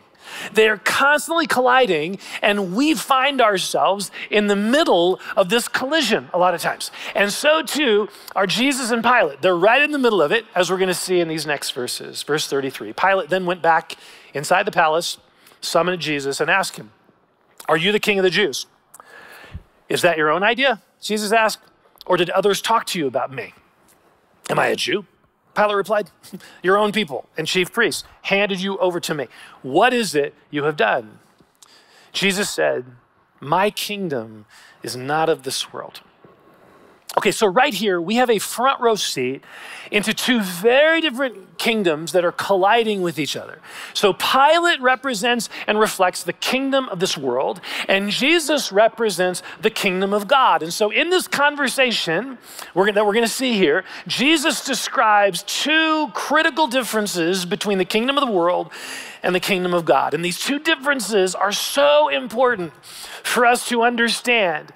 They're 0.52 0.78
constantly 0.78 1.46
colliding, 1.46 2.18
and 2.40 2.74
we 2.74 2.94
find 2.94 3.40
ourselves 3.40 4.10
in 4.30 4.46
the 4.46 4.56
middle 4.56 5.20
of 5.36 5.48
this 5.48 5.68
collision 5.68 6.28
a 6.32 6.38
lot 6.38 6.54
of 6.54 6.60
times. 6.60 6.90
And 7.14 7.32
so 7.32 7.62
too 7.62 8.08
are 8.34 8.46
Jesus 8.46 8.90
and 8.90 9.02
Pilate. 9.02 9.42
They're 9.42 9.56
right 9.56 9.82
in 9.82 9.92
the 9.92 9.98
middle 9.98 10.22
of 10.22 10.32
it, 10.32 10.44
as 10.54 10.70
we're 10.70 10.78
going 10.78 10.88
to 10.88 10.94
see 10.94 11.20
in 11.20 11.28
these 11.28 11.46
next 11.46 11.70
verses. 11.72 12.22
Verse 12.22 12.46
33 12.46 12.92
Pilate 12.92 13.28
then 13.28 13.46
went 13.46 13.62
back 13.62 13.96
inside 14.34 14.64
the 14.64 14.72
palace, 14.72 15.18
summoned 15.60 16.00
Jesus, 16.00 16.40
and 16.40 16.50
asked 16.50 16.76
him, 16.76 16.92
Are 17.68 17.76
you 17.76 17.92
the 17.92 18.00
king 18.00 18.18
of 18.18 18.22
the 18.22 18.30
Jews? 18.30 18.66
Is 19.88 20.02
that 20.02 20.16
your 20.16 20.30
own 20.30 20.42
idea? 20.42 20.82
Jesus 21.00 21.32
asked. 21.32 21.60
Or 22.06 22.16
did 22.16 22.30
others 22.30 22.60
talk 22.60 22.86
to 22.86 22.98
you 22.98 23.06
about 23.06 23.32
me? 23.32 23.54
Am 24.50 24.58
I 24.58 24.68
a 24.68 24.76
Jew? 24.76 25.06
Pilate 25.54 25.76
replied, 25.76 26.10
Your 26.62 26.76
own 26.78 26.92
people 26.92 27.28
and 27.36 27.46
chief 27.46 27.72
priests 27.72 28.04
handed 28.22 28.60
you 28.60 28.78
over 28.78 29.00
to 29.00 29.14
me. 29.14 29.28
What 29.62 29.92
is 29.92 30.14
it 30.14 30.34
you 30.50 30.64
have 30.64 30.76
done? 30.76 31.18
Jesus 32.12 32.50
said, 32.50 32.86
My 33.40 33.70
kingdom 33.70 34.46
is 34.82 34.96
not 34.96 35.28
of 35.28 35.42
this 35.42 35.72
world. 35.72 36.00
Okay, 37.14 37.30
so 37.30 37.46
right 37.46 37.74
here, 37.74 38.00
we 38.00 38.16
have 38.16 38.30
a 38.30 38.38
front 38.38 38.80
row 38.80 38.94
seat 38.94 39.44
into 39.90 40.14
two 40.14 40.40
very 40.40 41.02
different 41.02 41.58
kingdoms 41.58 42.12
that 42.12 42.24
are 42.24 42.32
colliding 42.32 43.02
with 43.02 43.18
each 43.18 43.36
other. 43.36 43.60
So 43.92 44.14
Pilate 44.14 44.80
represents 44.80 45.50
and 45.66 45.78
reflects 45.78 46.22
the 46.22 46.32
kingdom 46.32 46.88
of 46.88 47.00
this 47.00 47.18
world, 47.18 47.60
and 47.86 48.10
Jesus 48.10 48.72
represents 48.72 49.42
the 49.60 49.68
kingdom 49.68 50.14
of 50.14 50.26
God. 50.26 50.62
And 50.62 50.72
so 50.72 50.90
in 50.90 51.10
this 51.10 51.28
conversation 51.28 52.38
we're, 52.74 52.90
that 52.90 53.04
we're 53.04 53.12
going 53.12 53.26
to 53.26 53.30
see 53.30 53.52
here, 53.52 53.84
Jesus 54.06 54.64
describes 54.64 55.42
two 55.42 56.08
critical 56.14 56.66
differences 56.66 57.44
between 57.44 57.76
the 57.76 57.84
kingdom 57.84 58.16
of 58.16 58.26
the 58.26 58.32
world 58.32 58.72
and 59.22 59.34
the 59.34 59.40
kingdom 59.40 59.74
of 59.74 59.84
God. 59.84 60.14
And 60.14 60.24
these 60.24 60.40
two 60.40 60.58
differences 60.58 61.34
are 61.34 61.52
so 61.52 62.08
important 62.08 62.72
for 63.22 63.44
us 63.44 63.68
to 63.68 63.82
understand 63.82 64.72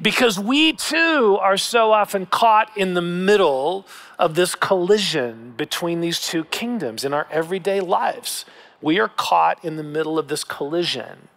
because 0.00 0.38
we 0.38 0.72
too 0.72 1.38
are 1.40 1.56
so 1.56 1.92
often 1.92 2.26
caught 2.26 2.74
in 2.76 2.94
the 2.94 3.02
middle 3.02 3.86
of 4.18 4.34
this 4.34 4.54
collision 4.54 5.54
between 5.56 6.00
these 6.00 6.20
two 6.20 6.44
kingdoms 6.44 7.04
in 7.04 7.12
our 7.12 7.26
everyday 7.30 7.80
lives. 7.80 8.44
We 8.80 9.00
are 9.00 9.08
caught 9.08 9.64
in 9.64 9.76
the 9.76 9.82
middle 9.82 10.18
of 10.18 10.28
this 10.28 10.44
collision, 10.44 11.28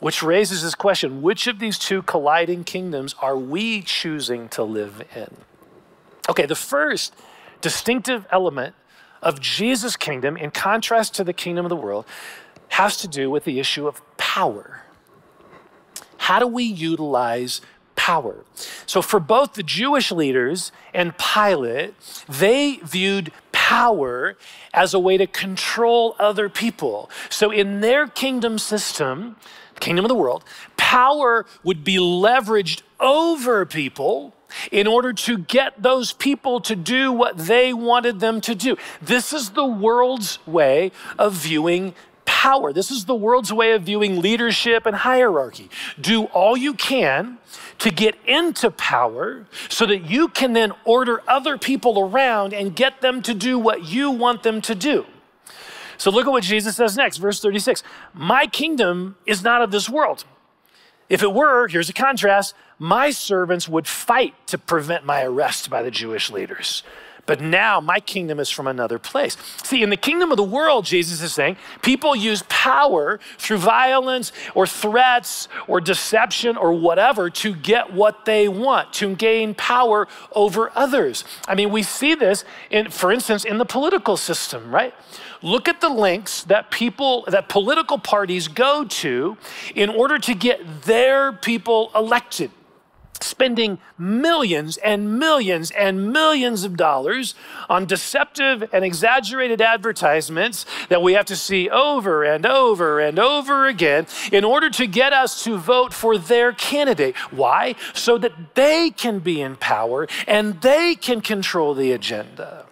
which 0.00 0.22
raises 0.22 0.62
this 0.62 0.74
question 0.74 1.22
which 1.22 1.46
of 1.46 1.58
these 1.58 1.78
two 1.78 2.02
colliding 2.02 2.64
kingdoms 2.64 3.14
are 3.20 3.36
we 3.36 3.82
choosing 3.82 4.48
to 4.50 4.62
live 4.62 5.02
in? 5.14 5.36
Okay, 6.28 6.46
the 6.46 6.54
first 6.54 7.14
distinctive 7.60 8.26
element 8.30 8.74
of 9.22 9.40
Jesus' 9.40 9.96
kingdom, 9.96 10.36
in 10.36 10.50
contrast 10.50 11.14
to 11.14 11.24
the 11.24 11.32
kingdom 11.32 11.64
of 11.64 11.70
the 11.70 11.76
world, 11.76 12.06
has 12.68 12.96
to 12.98 13.08
do 13.08 13.30
with 13.30 13.44
the 13.44 13.60
issue 13.60 13.86
of 13.86 14.02
power. 14.16 14.82
How 16.16 16.38
do 16.38 16.46
we 16.46 16.64
utilize 16.64 17.60
power? 17.96 18.44
So, 18.86 19.02
for 19.02 19.20
both 19.20 19.54
the 19.54 19.62
Jewish 19.62 20.10
leaders 20.10 20.72
and 20.92 21.14
Pilate, 21.16 21.94
they 22.28 22.76
viewed 22.82 23.32
power 23.52 24.36
as 24.72 24.94
a 24.94 24.98
way 24.98 25.16
to 25.16 25.26
control 25.26 26.16
other 26.18 26.48
people. 26.48 27.10
So, 27.30 27.50
in 27.50 27.80
their 27.80 28.06
kingdom 28.06 28.58
system, 28.58 29.36
kingdom 29.80 30.04
of 30.04 30.08
the 30.08 30.14
world, 30.14 30.44
power 30.76 31.46
would 31.62 31.84
be 31.84 31.96
leveraged 31.96 32.82
over 33.00 33.66
people 33.66 34.34
in 34.70 34.86
order 34.86 35.12
to 35.12 35.38
get 35.38 35.82
those 35.82 36.12
people 36.12 36.60
to 36.60 36.76
do 36.76 37.12
what 37.12 37.36
they 37.36 37.72
wanted 37.72 38.20
them 38.20 38.40
to 38.40 38.54
do. 38.54 38.76
This 39.02 39.32
is 39.32 39.50
the 39.50 39.66
world's 39.66 40.38
way 40.46 40.92
of 41.18 41.32
viewing 41.34 41.94
power. 42.44 42.74
This 42.74 42.90
is 42.90 43.06
the 43.06 43.14
world's 43.14 43.54
way 43.54 43.72
of 43.72 43.84
viewing 43.84 44.20
leadership 44.20 44.84
and 44.84 44.94
hierarchy. 44.94 45.70
Do 45.98 46.24
all 46.24 46.58
you 46.58 46.74
can 46.74 47.38
to 47.78 47.90
get 47.90 48.16
into 48.26 48.70
power 48.70 49.46
so 49.70 49.86
that 49.86 50.10
you 50.10 50.28
can 50.28 50.52
then 50.52 50.72
order 50.84 51.22
other 51.26 51.56
people 51.56 51.98
around 51.98 52.52
and 52.52 52.76
get 52.76 53.00
them 53.00 53.22
to 53.22 53.32
do 53.32 53.58
what 53.58 53.86
you 53.86 54.10
want 54.10 54.42
them 54.42 54.60
to 54.60 54.74
do. 54.74 55.06
So 55.96 56.10
look 56.10 56.26
at 56.26 56.30
what 56.32 56.42
Jesus 56.42 56.76
says 56.76 56.98
next, 56.98 57.16
verse 57.16 57.40
36. 57.40 57.82
My 58.12 58.46
kingdom 58.46 59.16
is 59.24 59.42
not 59.42 59.62
of 59.62 59.70
this 59.70 59.88
world. 59.88 60.26
If 61.08 61.22
it 61.22 61.32
were, 61.32 61.66
here's 61.68 61.88
a 61.88 61.94
contrast 61.94 62.54
my 62.78 63.10
servants 63.10 63.70
would 63.70 63.86
fight 63.86 64.34
to 64.48 64.58
prevent 64.58 65.06
my 65.06 65.22
arrest 65.22 65.70
by 65.70 65.80
the 65.80 65.90
Jewish 65.90 66.28
leaders. 66.28 66.82
But 67.26 67.40
now 67.40 67.80
my 67.80 68.00
kingdom 68.00 68.38
is 68.38 68.50
from 68.50 68.66
another 68.66 68.98
place. 68.98 69.36
See, 69.62 69.82
in 69.82 69.90
the 69.90 69.96
kingdom 69.96 70.30
of 70.30 70.36
the 70.36 70.42
world, 70.42 70.84
Jesus 70.84 71.22
is 71.22 71.32
saying, 71.32 71.56
people 71.80 72.14
use 72.14 72.44
power 72.48 73.18
through 73.38 73.58
violence 73.58 74.32
or 74.54 74.66
threats 74.66 75.48
or 75.66 75.80
deception 75.80 76.56
or 76.56 76.72
whatever 76.72 77.30
to 77.30 77.54
get 77.54 77.92
what 77.92 78.26
they 78.26 78.48
want, 78.48 78.92
to 78.94 79.14
gain 79.16 79.54
power 79.54 80.06
over 80.32 80.70
others. 80.74 81.24
I 81.48 81.54
mean, 81.54 81.70
we 81.70 81.82
see 81.82 82.14
this, 82.14 82.44
in, 82.70 82.90
for 82.90 83.10
instance, 83.10 83.44
in 83.44 83.56
the 83.58 83.64
political 83.64 84.16
system, 84.16 84.74
right? 84.74 84.94
Look 85.40 85.68
at 85.68 85.80
the 85.80 85.88
lengths 85.88 86.44
that 86.44 86.70
people, 86.70 87.24
that 87.28 87.48
political 87.48 87.98
parties 87.98 88.48
go 88.48 88.84
to 88.84 89.36
in 89.74 89.88
order 89.88 90.18
to 90.18 90.34
get 90.34 90.82
their 90.82 91.32
people 91.32 91.90
elected 91.94 92.50
spending 93.20 93.78
millions 93.98 94.76
and 94.78 95.18
millions 95.18 95.70
and 95.72 96.12
millions 96.12 96.64
of 96.64 96.76
dollars 96.76 97.34
on 97.68 97.86
deceptive 97.86 98.68
and 98.72 98.84
exaggerated 98.84 99.60
advertisements 99.60 100.66
that 100.88 101.02
we 101.02 101.14
have 101.14 101.26
to 101.26 101.36
see 101.36 101.68
over 101.70 102.24
and 102.24 102.44
over 102.44 103.00
and 103.00 103.18
over 103.18 103.66
again 103.66 104.06
in 104.32 104.44
order 104.44 104.68
to 104.70 104.86
get 104.86 105.12
us 105.12 105.44
to 105.44 105.56
vote 105.56 105.92
for 105.92 106.18
their 106.18 106.52
candidate. 106.52 107.16
Why? 107.30 107.74
So 107.92 108.18
that 108.18 108.54
they 108.54 108.90
can 108.90 109.20
be 109.20 109.40
in 109.40 109.56
power 109.56 110.06
and 110.26 110.60
they 110.60 110.94
can 110.94 111.20
control 111.20 111.74
the 111.74 111.92
agenda. 111.92 112.66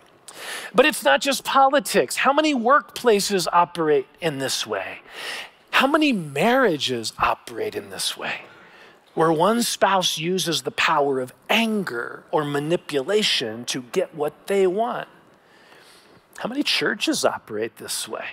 But 0.75 0.87
it's 0.87 1.05
not 1.05 1.21
just 1.21 1.45
politics. 1.45 2.17
How 2.17 2.33
many 2.33 2.55
workplaces 2.55 3.47
operate 3.53 4.07
in 4.21 4.39
this 4.39 4.67
way? 4.67 5.01
How 5.71 5.87
many 5.87 6.13
marriages 6.13 7.13
operate 7.19 7.75
in 7.75 7.91
this 7.91 8.17
way? 8.17 8.43
Where 9.15 9.33
one 9.33 9.63
spouse 9.63 10.19
uses 10.19 10.63
the 10.63 10.71
power 10.71 11.21
of 11.21 11.33
anger 11.51 12.25
or 12.31 12.45
manipulation 12.45 13.65
to 13.67 13.83
get 13.83 14.15
what 14.15 14.47
they 14.47 14.67
want. 14.67 15.09
How 16.39 16.49
many 16.49 16.63
churches 16.63 17.25
operate 17.25 17.77
this 17.77 18.09
way? 18.09 18.25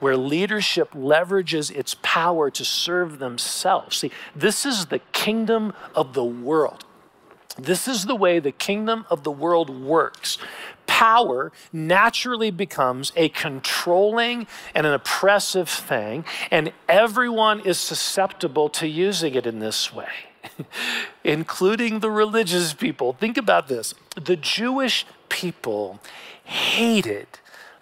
Where 0.00 0.16
leadership 0.16 0.92
leverages 0.92 1.70
its 1.70 1.96
power 2.02 2.50
to 2.50 2.64
serve 2.64 3.18
themselves. 3.18 3.98
See, 3.98 4.10
this 4.34 4.66
is 4.66 4.86
the 4.86 4.98
kingdom 5.12 5.72
of 5.94 6.14
the 6.14 6.24
world. 6.24 6.84
This 7.56 7.86
is 7.86 8.06
the 8.06 8.16
way 8.16 8.40
the 8.40 8.50
kingdom 8.50 9.06
of 9.10 9.22
the 9.22 9.30
world 9.30 9.70
works. 9.70 10.38
Power 10.94 11.50
naturally 11.72 12.52
becomes 12.52 13.12
a 13.16 13.28
controlling 13.30 14.46
and 14.76 14.86
an 14.86 14.92
oppressive 14.92 15.68
thing, 15.68 16.24
and 16.52 16.72
everyone 16.88 17.58
is 17.66 17.80
susceptible 17.80 18.68
to 18.68 18.86
using 18.86 19.34
it 19.34 19.44
in 19.44 19.58
this 19.58 19.92
way, 19.92 20.12
including 21.24 21.98
the 21.98 22.12
religious 22.12 22.74
people. 22.74 23.12
Think 23.12 23.36
about 23.36 23.66
this 23.66 23.94
the 24.14 24.36
Jewish 24.36 25.04
people 25.28 25.98
hated 26.44 27.26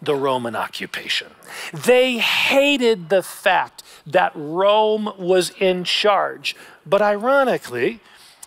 the 0.00 0.14
Roman 0.14 0.56
occupation. 0.56 1.32
They 1.74 2.16
hated 2.16 3.10
the 3.10 3.22
fact 3.22 3.82
that 4.06 4.32
Rome 4.34 5.12
was 5.18 5.50
in 5.60 5.84
charge. 5.84 6.56
But 6.86 7.02
ironically, 7.02 8.00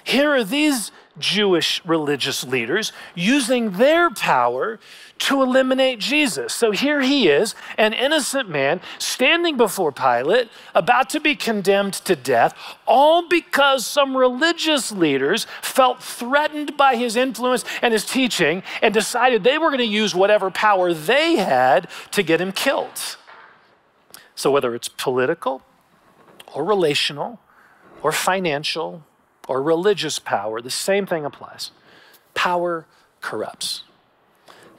here 0.04 0.32
are 0.32 0.44
these 0.44 0.92
Jewish 1.18 1.84
religious 1.86 2.44
leaders 2.44 2.92
using 3.14 3.72
their 3.72 4.10
power 4.10 4.80
to 5.18 5.42
eliminate 5.42 6.00
Jesus. 6.00 6.54
So 6.54 6.72
here 6.72 7.02
he 7.02 7.30
is, 7.30 7.56
an 7.78 7.94
innocent 7.94 8.50
man, 8.50 8.82
standing 9.00 9.56
before 9.56 9.92
Pilate, 9.92 10.50
about 10.74 11.10
to 11.12 11.20
be 11.20 11.36
condemned 11.36 11.94
to 11.94 12.16
death, 12.16 12.54
all 12.86 13.28
because 13.30 13.86
some 13.86 14.16
religious 14.16 14.92
leaders 14.92 15.48
felt 15.62 16.04
threatened 16.04 16.76
by 16.76 16.96
his 16.96 17.16
influence 17.16 17.64
and 17.82 17.94
his 17.94 18.06
teaching 18.06 18.62
and 18.82 18.94
decided 18.94 19.44
they 19.44 19.58
were 19.58 19.70
going 19.70 19.78
to 19.80 19.86
use 19.86 20.14
whatever 20.14 20.52
power 20.52 20.94
they 20.94 21.38
had 21.38 21.88
to 22.12 22.22
get 22.22 22.42
him 22.42 22.52
killed. 22.52 23.18
So 24.36 24.52
whether 24.52 24.76
it's 24.76 24.90
political 24.90 25.62
or 26.54 26.66
relational 26.66 27.40
or 28.04 28.12
financial, 28.12 29.04
or 29.48 29.62
religious 29.62 30.20
power, 30.20 30.62
the 30.62 30.70
same 30.70 31.06
thing 31.06 31.26
applies. 31.26 31.72
Power 32.34 32.86
corrupts. 33.22 33.84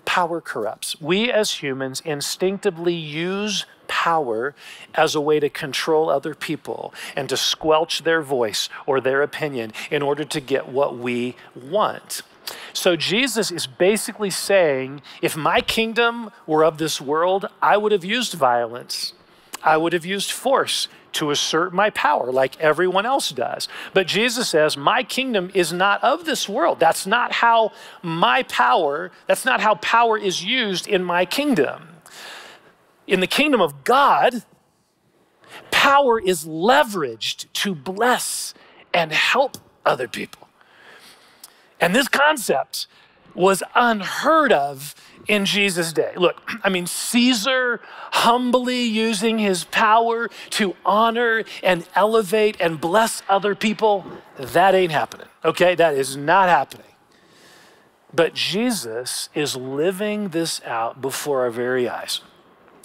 Power 0.05 0.41
corrupts. 0.41 1.01
We 1.01 1.31
as 1.31 1.63
humans 1.63 2.01
instinctively 2.05 2.95
use 2.95 3.67
power 3.89 4.55
as 4.95 5.15
a 5.15 5.21
way 5.21 5.41
to 5.41 5.49
control 5.49 6.09
other 6.09 6.35
people 6.35 6.93
and 7.15 7.29
to 7.29 7.37
squelch 7.37 8.03
their 8.03 8.23
voice 8.23 8.69
or 8.87 9.01
their 9.01 9.23
opinion 9.23 9.73
in 9.91 10.03
order 10.03 10.25
to 10.25 10.41
get 10.41 10.69
what 10.69 10.97
we 10.97 11.37
want. 11.55 12.23
So 12.73 12.95
Jesus 12.95 13.51
is 13.51 13.67
basically 13.67 14.31
saying 14.31 15.03
if 15.23 15.37
my 15.37 15.61
kingdom 15.61 16.31
were 16.47 16.65
of 16.65 16.79
this 16.79 17.01
world, 17.01 17.47
I 17.61 17.77
would 17.77 17.93
have 17.93 18.05
used 18.05 18.35
violence, 18.35 19.13
I 19.63 19.77
would 19.77 19.93
have 19.93 20.07
used 20.07 20.31
force 20.31 20.89
to 21.17 21.31
assert 21.31 21.73
my 21.73 21.91
power 21.91 22.31
like 22.31 22.59
everyone 22.61 23.07
else 23.07 23.31
does. 23.31 23.69
But 23.93 24.07
Jesus 24.07 24.49
says, 24.49 24.77
My 24.77 25.03
kingdom 25.03 25.51
is 25.55 25.73
not 25.73 26.03
of 26.05 26.25
this 26.25 26.49
world. 26.49 26.79
That's 26.79 27.07
not 27.07 27.33
how 27.33 27.73
my 28.03 28.43
power, 28.45 29.11
that's 29.27 29.45
not 29.45 29.61
how 29.61 29.77
power 29.77 30.19
is 30.19 30.45
used 30.45 30.87
in 30.87 31.03
my 31.03 31.25
kingdom. 31.25 31.89
In 33.07 33.21
the 33.21 33.27
kingdom 33.27 33.61
of 33.61 33.85
God, 33.85 34.45
power 35.71 36.21
is 36.21 36.45
leveraged 36.45 37.53
to 37.53 37.75
bless 37.75 38.53
and 38.93 39.13
help 39.13 39.59
other 39.85 40.09
people. 40.09 40.49
And 41.81 41.95
this 41.95 42.09
concept 42.09 42.87
was 43.35 43.63
unheard 43.75 44.53
of 44.53 44.95
in 45.29 45.45
Jesus' 45.45 45.93
day. 45.93 46.13
Look, 46.17 46.41
I 46.65 46.69
mean, 46.69 46.87
Caesar 46.87 47.81
humbly 48.13 48.83
using 48.83 49.39
his 49.39 49.65
power 49.65 50.29
to 50.51 50.77
honor 50.85 51.45
and 51.63 51.87
elevate 51.95 52.57
and 52.61 52.81
bless 52.81 53.23
other 53.29 53.55
people, 53.55 54.05
that 54.39 54.75
ain't 54.75 54.93
happening, 54.93 55.29
okay? 55.45 55.75
That 55.75 55.95
is 55.95 56.17
not 56.17 56.49
happening. 56.49 56.87
But 58.13 58.35
Jesus 58.35 59.29
is 59.35 59.57
living 59.57 60.29
this 60.29 60.63
out 60.65 61.03
before 61.03 61.43
our 61.43 61.51
very 61.51 61.89
eyes. 61.89 62.21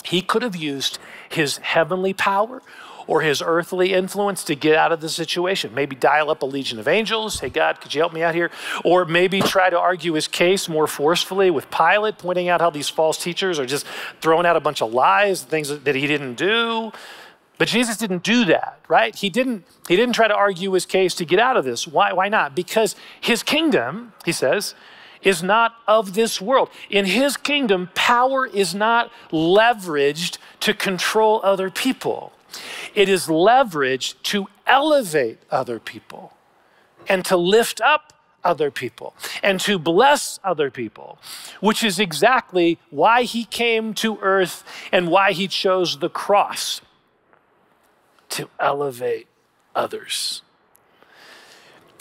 He 0.04 0.22
could 0.22 0.42
have 0.42 0.56
used 0.56 0.98
his 1.30 1.58
heavenly 1.58 2.14
power 2.14 2.62
or 3.08 3.22
his 3.22 3.42
earthly 3.42 3.94
influence 3.94 4.44
to 4.46 4.56
get 4.56 4.76
out 4.76 4.92
of 4.92 5.02
the 5.02 5.10
situation. 5.10 5.74
Maybe 5.74 5.96
dial 5.96 6.30
up 6.30 6.42
a 6.42 6.46
legion 6.46 6.80
of 6.80 6.88
angels. 6.88 7.40
Hey, 7.40 7.50
God, 7.50 7.82
could 7.82 7.94
you 7.94 8.02
help 8.02 8.14
me 8.14 8.24
out 8.24 8.36
here? 8.36 8.52
Or 8.84 9.06
maybe 9.06 9.42
try 9.42 9.70
to 9.70 9.80
argue 9.80 10.14
his 10.14 10.28
case 10.28 10.70
more 10.70 10.88
forcefully 10.88 11.52
with 11.52 11.70
Pilate, 11.72 12.18
pointing 12.18 12.50
out 12.50 12.62
how 12.62 12.70
these 12.70 12.90
false 12.90 13.22
teachers 13.22 13.60
are 13.60 13.66
just 13.66 13.86
throwing 14.22 14.46
out 14.46 14.56
a 14.56 14.60
bunch 14.60 14.82
of 14.82 14.94
lies, 14.94 15.44
things 15.44 15.70
that 15.70 15.96
he 15.96 16.08
didn't 16.08 16.36
do. 16.36 16.92
But 17.58 17.68
Jesus 17.68 17.98
didn't 17.98 18.24
do 18.24 18.46
that, 18.46 18.80
right? 18.88 19.16
He 19.16 19.30
didn't, 19.30 19.66
he 19.88 19.96
didn't 19.96 20.16
try 20.16 20.28
to 20.28 20.34
argue 20.34 20.72
his 20.72 20.88
case 20.88 21.14
to 21.16 21.26
get 21.26 21.38
out 21.38 21.58
of 21.58 21.64
this. 21.64 21.88
Why, 21.88 22.12
why 22.12 22.28
not? 22.28 22.56
Because 22.56 22.96
his 23.20 23.44
kingdom, 23.44 24.14
he 24.26 24.32
says, 24.32 24.74
is 25.22 25.44
not 25.44 25.76
of 25.88 26.14
this 26.14 26.42
world. 26.42 26.70
In 26.90 27.06
his 27.06 27.38
kingdom, 27.38 27.90
power 27.94 28.48
is 28.48 28.74
not 28.74 29.12
leveraged 29.32 30.40
to 30.62 30.74
control 30.74 31.40
other 31.44 31.70
people. 31.70 32.31
It 32.96 33.10
is 33.10 33.30
leverage 33.30 34.22
to 34.24 34.48
elevate 34.68 35.40
other 35.50 35.80
people 35.80 36.34
and 37.08 37.26
to 37.26 37.38
lift 37.38 37.82
up 37.82 38.14
other 38.44 38.72
people 38.72 39.14
and 39.44 39.60
to 39.62 39.78
bless 39.78 40.40
other 40.44 40.72
people, 40.72 41.20
which 41.60 41.84
is 41.84 42.00
exactly 42.00 42.80
why 42.90 43.24
he 43.24 43.46
came 43.46 43.94
to 43.94 44.18
earth 44.22 44.64
and 44.92 45.10
why 45.10 45.32
he 45.32 45.48
chose 45.48 46.00
the 46.00 46.10
cross 46.10 46.82
to 48.30 48.50
elevate 48.60 49.28
others. 49.76 50.42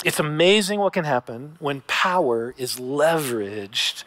It's 0.05 0.19
amazing 0.19 0.81
what 0.81 0.95
can 0.95 1.05
happen 1.05 1.57
when 1.59 1.83
power 1.83 2.55
is 2.57 2.77
leveraged 2.77 4.05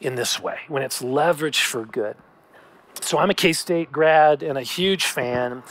in 0.00 0.14
this 0.14 0.40
way, 0.40 0.60
when 0.68 0.82
it's 0.82 1.02
leveraged 1.02 1.62
for 1.62 1.84
good. 1.84 2.16
So 3.00 3.18
I'm 3.18 3.30
a 3.30 3.34
K 3.34 3.52
State 3.52 3.92
grad 3.92 4.42
and 4.42 4.58
a 4.58 4.62
huge 4.62 5.04
fan. 5.04 5.62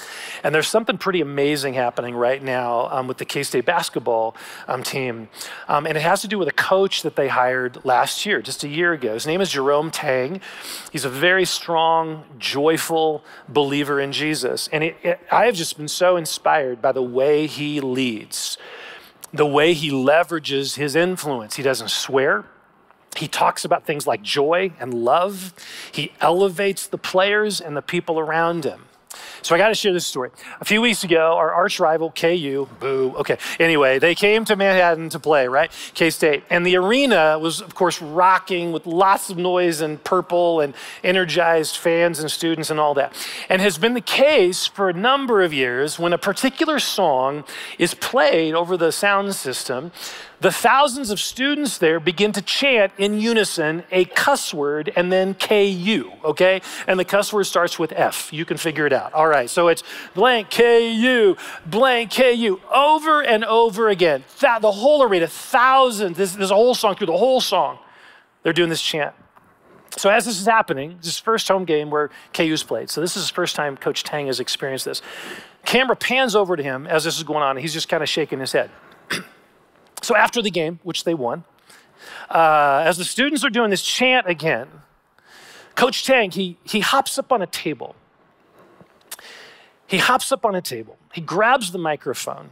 And 0.43 0.55
there's 0.55 0.67
something 0.67 0.97
pretty 0.97 1.21
amazing 1.21 1.73
happening 1.73 2.15
right 2.15 2.41
now 2.41 2.87
um, 2.91 3.07
with 3.07 3.17
the 3.17 3.25
K 3.25 3.43
State 3.43 3.65
basketball 3.65 4.35
um, 4.67 4.83
team. 4.83 5.27
Um, 5.67 5.85
and 5.85 5.97
it 5.97 6.01
has 6.01 6.21
to 6.21 6.27
do 6.27 6.39
with 6.39 6.47
a 6.47 6.53
coach 6.53 7.01
that 7.01 7.15
they 7.15 7.27
hired 7.27 7.83
last 7.83 8.25
year, 8.25 8.41
just 8.41 8.63
a 8.63 8.69
year 8.69 8.93
ago. 8.93 9.13
His 9.15 9.27
name 9.27 9.41
is 9.41 9.51
Jerome 9.51 9.91
Tang. 9.91 10.39
He's 10.91 11.03
a 11.03 11.09
very 11.09 11.45
strong, 11.45 12.23
joyful 12.37 13.23
believer 13.49 13.99
in 13.99 14.11
Jesus. 14.11 14.69
And 14.71 14.83
it, 14.83 14.95
it, 15.03 15.19
I 15.31 15.45
have 15.45 15.55
just 15.55 15.77
been 15.77 15.89
so 15.89 16.15
inspired 16.15 16.81
by 16.81 16.93
the 16.93 17.03
way 17.03 17.47
he 17.47 17.81
leads, 17.81 18.57
the 19.33 19.45
way 19.45 19.73
he 19.73 19.91
leverages 19.91 20.75
his 20.75 20.95
influence. 20.95 21.57
He 21.57 21.63
doesn't 21.63 21.89
swear. 21.89 22.45
He 23.17 23.27
talks 23.27 23.65
about 23.65 23.85
things 23.85 24.05
like 24.05 24.21
joy 24.21 24.71
and 24.79 24.93
love. 24.93 25.53
He 25.91 26.11
elevates 26.21 26.87
the 26.87 26.97
players 26.97 27.61
and 27.61 27.75
the 27.75 27.81
people 27.81 28.19
around 28.19 28.65
him. 28.65 28.85
So 29.41 29.53
I 29.53 29.57
got 29.57 29.67
to 29.67 29.75
share 29.75 29.93
this 29.93 30.05
story. 30.05 30.31
A 30.59 30.65
few 30.65 30.81
weeks 30.81 31.03
ago, 31.03 31.35
our 31.37 31.53
arch 31.53 31.79
rival, 31.79 32.11
KU, 32.11 32.67
boo, 32.79 33.13
okay. 33.17 33.37
Anyway, 33.59 33.99
they 33.99 34.15
came 34.15 34.43
to 34.45 34.55
Manhattan 34.55 35.09
to 35.09 35.19
play, 35.19 35.47
right? 35.47 35.71
K 35.93 36.09
State. 36.09 36.43
And 36.49 36.65
the 36.65 36.75
arena 36.77 37.37
was, 37.39 37.61
of 37.61 37.75
course, 37.75 38.01
rocking 38.01 38.71
with 38.71 38.87
lots 38.87 39.29
of 39.29 39.37
noise 39.37 39.81
and 39.81 40.03
purple 40.03 40.61
and 40.61 40.73
energized 41.03 41.77
fans 41.77 42.19
and 42.19 42.31
students 42.31 42.69
and 42.69 42.79
all 42.79 42.93
that. 42.95 43.13
And 43.47 43.61
has 43.61 43.77
been 43.77 43.93
the 43.93 44.01
case 44.01 44.65
for 44.65 44.89
a 44.89 44.93
number 44.93 45.43
of 45.43 45.53
years 45.53 45.99
when 45.99 46.11
a 46.11 46.17
particular 46.17 46.79
song 46.79 47.43
is 47.77 47.93
played 47.93 48.55
over 48.55 48.77
the 48.77 48.91
sound 48.91 49.35
system 49.35 49.91
the 50.41 50.51
thousands 50.51 51.09
of 51.09 51.19
students 51.19 51.77
there 51.77 51.99
begin 51.99 52.31
to 52.33 52.41
chant 52.41 52.91
in 52.97 53.19
unison 53.19 53.83
a 53.91 54.05
cuss 54.05 54.53
word 54.53 54.91
and 54.95 55.11
then 55.11 55.33
KU, 55.33 56.11
okay? 56.23 56.61
And 56.87 56.99
the 56.99 57.05
cuss 57.05 57.31
word 57.31 57.45
starts 57.45 57.79
with 57.79 57.93
F. 57.95 58.31
You 58.33 58.45
can 58.45 58.57
figure 58.57 58.85
it 58.85 58.93
out. 58.93 59.13
All 59.13 59.27
right, 59.27 59.49
so 59.49 59.67
it's 59.67 59.83
blank 60.13 60.49
KU, 60.51 61.35
blank 61.65 62.13
KU, 62.13 62.59
over 62.73 63.23
and 63.23 63.45
over 63.45 63.89
again. 63.89 64.23
That, 64.41 64.61
the 64.61 64.71
whole 64.71 65.03
arena, 65.03 65.27
thousands, 65.27 66.17
this, 66.17 66.35
this 66.35 66.51
whole 66.51 66.75
song, 66.75 66.95
through 66.95 67.07
the 67.07 67.17
whole 67.17 67.41
song, 67.41 67.79
they're 68.43 68.53
doing 68.53 68.69
this 68.69 68.81
chant. 68.81 69.15
So 69.97 70.09
as 70.09 70.25
this 70.25 70.39
is 70.39 70.45
happening, 70.45 70.97
this 70.97 71.07
is 71.07 71.19
first 71.19 71.47
home 71.47 71.63
game 71.63 71.89
where 71.89 72.09
KU's 72.33 72.63
played. 72.63 72.89
So 72.89 72.99
this 72.99 73.15
is 73.15 73.27
the 73.27 73.33
first 73.33 73.55
time 73.55 73.77
Coach 73.77 74.03
Tang 74.03 74.27
has 74.27 74.39
experienced 74.39 74.85
this. 74.85 75.01
Camera 75.63 75.95
pans 75.95 76.35
over 76.35 76.55
to 76.55 76.61
him 76.61 76.85
as 76.85 77.05
this 77.05 77.17
is 77.17 77.23
going 77.23 77.41
on, 77.41 77.51
and 77.51 77.61
he's 77.61 77.73
just 77.73 77.89
kind 77.89 78.03
of 78.03 78.09
shaking 78.09 78.39
his 78.39 78.51
head. 78.51 78.69
So 80.05 80.15
after 80.15 80.39
the 80.39 80.51
game, 80.51 80.79
which 80.83 81.03
they 81.03 81.15
won, 81.15 81.45
uh, 82.29 82.83
as 82.85 82.99
the 82.99 83.03
students 83.03 83.43
are 83.43 83.49
doing 83.49 83.71
this 83.71 83.81
chant 83.81 84.27
again, 84.27 84.67
Coach 85.73 86.05
Tang, 86.05 86.29
he, 86.29 86.59
he 86.63 86.81
hops 86.81 87.17
up 87.17 87.31
on 87.31 87.41
a 87.41 87.47
table. 87.47 87.95
He 89.87 89.97
hops 89.97 90.31
up 90.31 90.45
on 90.45 90.53
a 90.53 90.61
table. 90.61 90.99
He 91.11 91.21
grabs 91.21 91.71
the 91.71 91.79
microphone 91.79 92.51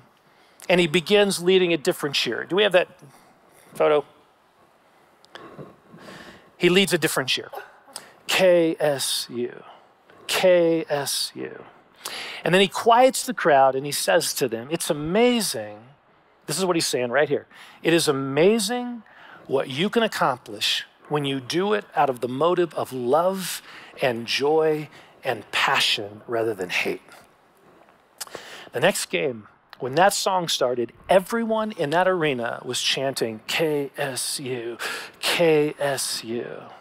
and 0.68 0.82
he 0.82 0.88
begins 0.88 1.44
leading 1.44 1.72
a 1.74 1.78
different 1.78 2.16
cheer. 2.16 2.44
Do 2.44 2.56
we 2.56 2.64
have 2.64 2.72
that 2.72 2.88
photo? 3.76 4.04
He 6.58 6.70
leads 6.70 6.92
a 6.92 6.98
different 6.98 7.30
cheer. 7.30 7.52
KSU. 8.28 9.62
KSU. 10.28 11.62
And 12.44 12.52
then 12.52 12.62
he 12.62 12.68
quiets 12.68 13.28
the 13.28 13.34
crowd 13.36 13.76
and 13.76 13.86
he 13.86 13.92
says 13.92 14.34
to 14.34 14.48
them, 14.48 14.70
It's 14.72 14.90
amazing. 14.90 15.93
This 16.46 16.58
is 16.58 16.66
what 16.66 16.76
he's 16.76 16.88
saying 16.88 17.12
right 17.12 17.30
here. 17.30 17.48
It 17.82 17.94
is 17.94 18.08
amazing 18.08 19.04
what 19.48 19.70
you 19.70 19.90
can 19.90 20.04
accomplish 20.04 20.86
when 21.10 21.26
you 21.26 21.40
do 21.40 21.74
it 21.74 21.86
out 21.96 22.10
of 22.10 22.22
the 22.22 22.28
motive 22.28 22.74
of 22.74 22.92
love 22.92 23.62
and 24.02 24.26
joy 24.26 24.90
and 25.24 25.50
passion 25.52 26.22
rather 26.28 26.54
than 26.54 26.70
hate. 26.70 27.02
The 28.72 28.80
next 28.80 29.06
game, 29.08 29.48
when 29.80 29.96
that 29.96 30.14
song 30.14 30.48
started, 30.48 30.94
everyone 31.10 31.72
in 31.74 31.92
that 31.92 32.08
arena 32.08 32.62
was 32.66 32.82
chanting 32.82 33.42
KSU, 33.48 34.80
KSU. 35.22 36.72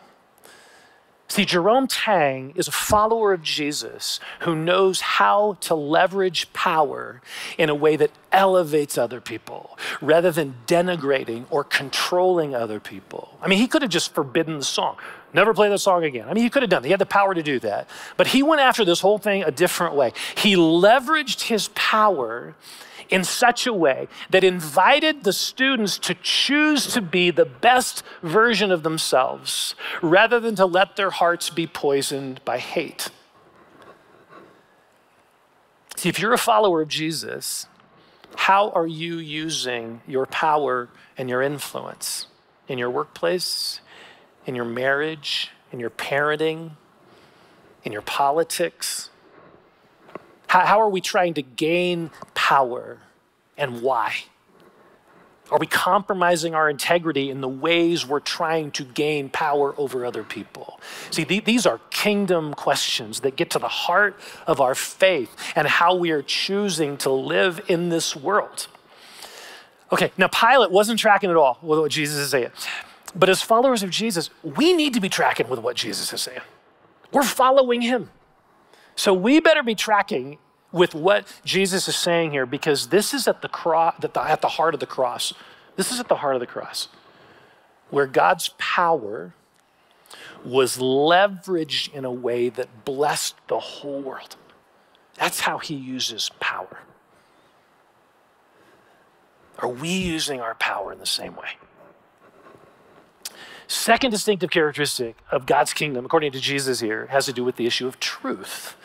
See, 1.33 1.47
Jerome 1.47 1.87
Tang 1.87 2.53
is 2.57 2.68
a 2.68 2.73
follower 2.73 3.33
of 3.33 3.42
Jesus 3.42 4.21
who 4.40 4.55
knows 4.55 5.01
how 5.01 5.57
to 5.62 5.75
leverage 5.75 6.53
power 6.53 7.23
in 7.57 7.71
a 7.71 7.75
way 7.75 7.97
that 7.97 8.11
elevates 8.31 8.99
other 8.99 9.18
people 9.18 9.79
rather 10.03 10.31
than 10.31 10.57
denigrating 10.66 11.47
or 11.49 11.64
controlling 11.64 12.55
other 12.55 12.79
people. 12.81 13.38
I 13.40 13.49
mean, 13.49 13.59
he 13.59 13.66
could 13.66 13.81
have 13.81 13.90
just 13.90 14.12
forbidden 14.12 14.59
the 14.59 14.64
song. 14.64 14.99
Never 15.33 15.55
play 15.55 15.71
that 15.71 15.79
song 15.79 16.05
again. 16.05 16.29
I 16.29 16.35
mean, 16.35 16.45
he 16.45 16.51
could 16.51 16.64
have 16.64 16.68
done 16.68 16.83
that. 16.83 16.88
He 16.88 16.90
had 16.90 17.01
the 17.01 17.07
power 17.07 17.33
to 17.33 17.42
do 17.42 17.59
that. 17.61 17.88
But 18.18 18.27
he 18.27 18.42
went 18.42 18.61
after 18.61 18.85
this 18.85 19.01
whole 19.01 19.16
thing 19.16 19.42
a 19.42 19.51
different 19.51 19.95
way. 19.95 20.12
He 20.37 20.55
leveraged 20.55 21.45
his 21.45 21.68
power 21.68 22.55
in 23.12 23.22
such 23.22 23.66
a 23.66 23.72
way 23.75 24.09
that 24.31 24.42
invited 24.42 25.22
the 25.22 25.35
students 25.35 25.98
to 25.98 26.14
choose 26.22 26.87
to 26.94 27.03
be 27.03 27.31
the 27.31 27.44
best 27.44 28.03
version 28.22 28.72
of 28.72 28.83
themselves 28.83 29.75
rather 30.01 30.40
than 30.40 30.57
to 30.57 30.64
let 30.64 30.96
their 30.96 31.11
hearts 31.11 31.51
be 31.51 31.66
poisoned 31.66 32.42
by 32.46 32.57
hate. 32.59 33.11
See, 35.96 36.09
if 36.09 36.18
you're 36.18 36.33
a 36.33 36.38
follower 36.38 36.81
of 36.81 36.88
Jesus, 36.88 37.66
how 38.35 38.70
are 38.70 38.87
you 38.87 39.18
using 39.18 40.01
your 40.09 40.25
power 40.25 40.88
and 41.18 41.29
your 41.29 41.42
influence 41.42 42.29
in 42.66 42.79
your 42.79 42.90
workplace, 42.90 43.81
in 44.46 44.55
your 44.55 44.64
marriage, 44.64 45.51
in 45.70 45.79
your 45.79 45.90
parenting, 45.90 46.72
in 47.85 47.92
your 47.92 48.03
politics? 48.03 49.11
How, 50.53 50.67
how 50.67 50.81
are 50.83 50.88
we 50.91 51.01
trying 51.01 51.33
to 51.35 51.43
gain 51.43 52.11
power 52.35 52.99
and 53.57 53.81
why? 53.81 54.25
Are 55.51 55.59
we 55.59 55.67
compromising 55.67 56.55
our 56.55 56.69
integrity 56.69 57.31
in 57.31 57.41
the 57.41 57.49
ways 57.49 58.07
we're 58.07 58.21
trying 58.21 58.71
to 58.73 58.85
gain 58.85 59.31
power 59.31 59.75
over 59.79 60.05
other 60.05 60.23
people? 60.23 60.79
See, 61.11 61.25
th- 61.25 61.47
these 61.47 61.65
are 61.65 61.81
kingdom 61.88 62.53
questions 62.53 63.21
that 63.21 63.37
get 63.37 63.49
to 63.49 63.59
the 63.59 63.69
heart 63.69 64.21
of 64.47 64.61
our 64.61 64.75
faith 64.75 65.35
and 65.57 65.67
how 65.67 65.95
we 65.95 66.11
are 66.11 66.21
choosing 66.21 66.99
to 66.99 67.11
live 67.11 67.59
in 67.69 67.88
this 67.88 68.15
world. 68.15 68.67
Okay, 69.91 70.12
now 70.19 70.29
Pilate 70.29 70.71
wasn't 70.71 70.99
tracking 70.99 71.31
at 71.31 71.37
all 71.37 71.61
with 71.62 71.79
what 71.79 71.91
Jesus 71.91 72.19
is 72.19 72.29
saying. 72.29 72.51
But 73.15 73.31
as 73.31 73.41
followers 73.41 73.83
of 73.83 73.88
Jesus, 73.88 74.29
we 74.43 74.75
need 74.75 74.93
to 74.93 75.01
be 75.01 75.09
tracking 75.09 75.49
with 75.49 75.61
what 75.61 75.77
Jesus 75.77 76.12
is 76.12 76.21
saying. 76.21 76.43
We're 77.11 77.23
following 77.23 77.81
him. 77.81 78.11
So 78.96 79.14
we 79.14 79.40
better 79.40 79.62
be 79.62 79.74
tracking 79.74 80.38
with 80.70 80.94
what 80.94 81.40
Jesus 81.44 81.88
is 81.88 81.96
saying 81.96 82.31
here 82.33 82.46
because 82.46 82.88
this 82.88 83.12
is 83.12 83.28
at 83.28 83.42
the, 83.42 83.48
cross, 83.48 83.94
at 84.02 84.40
the 84.42 84.48
heart 84.48 84.74
of 84.74 84.81
the 84.81 84.87
cross. 84.87 85.33
This 85.76 85.92
is 85.92 86.00
at 86.00 86.09
the 86.09 86.16
heart 86.16 86.35
of 86.35 86.40
the 86.40 86.46
cross 86.46 86.88
where 87.90 88.07
God's 88.07 88.55
power 88.59 89.35
was 90.44 90.78
leveraged 90.78 91.92
in 91.92 92.05
a 92.05 92.11
way 92.11 92.48
that 92.48 92.85
blessed 92.85 93.37
the 93.48 93.59
whole 93.59 94.00
world. 94.00 94.37
That's 95.16 95.40
how 95.40 95.59
he 95.59 95.74
uses 95.74 96.31
power. 96.40 96.81
Are 99.59 99.68
we 99.68 99.90
using 99.90 100.40
our 100.40 100.55
power 100.55 100.90
in 100.90 100.98
the 100.98 101.07
same 101.07 101.37
way? 101.37 101.50
Second 103.73 104.11
distinctive 104.11 104.51
characteristic 104.51 105.17
of 105.31 105.47
God's 105.47 105.73
kingdom, 105.73 106.05
according 106.05 106.33
to 106.33 106.41
Jesus 106.41 106.81
here, 106.81 107.07
has 107.07 107.25
to 107.25 107.33
do 107.33 107.43
with 107.43 107.57
the 107.57 107.67
issue 107.67 107.87
of 107.87 107.99
truth. 107.99 108.77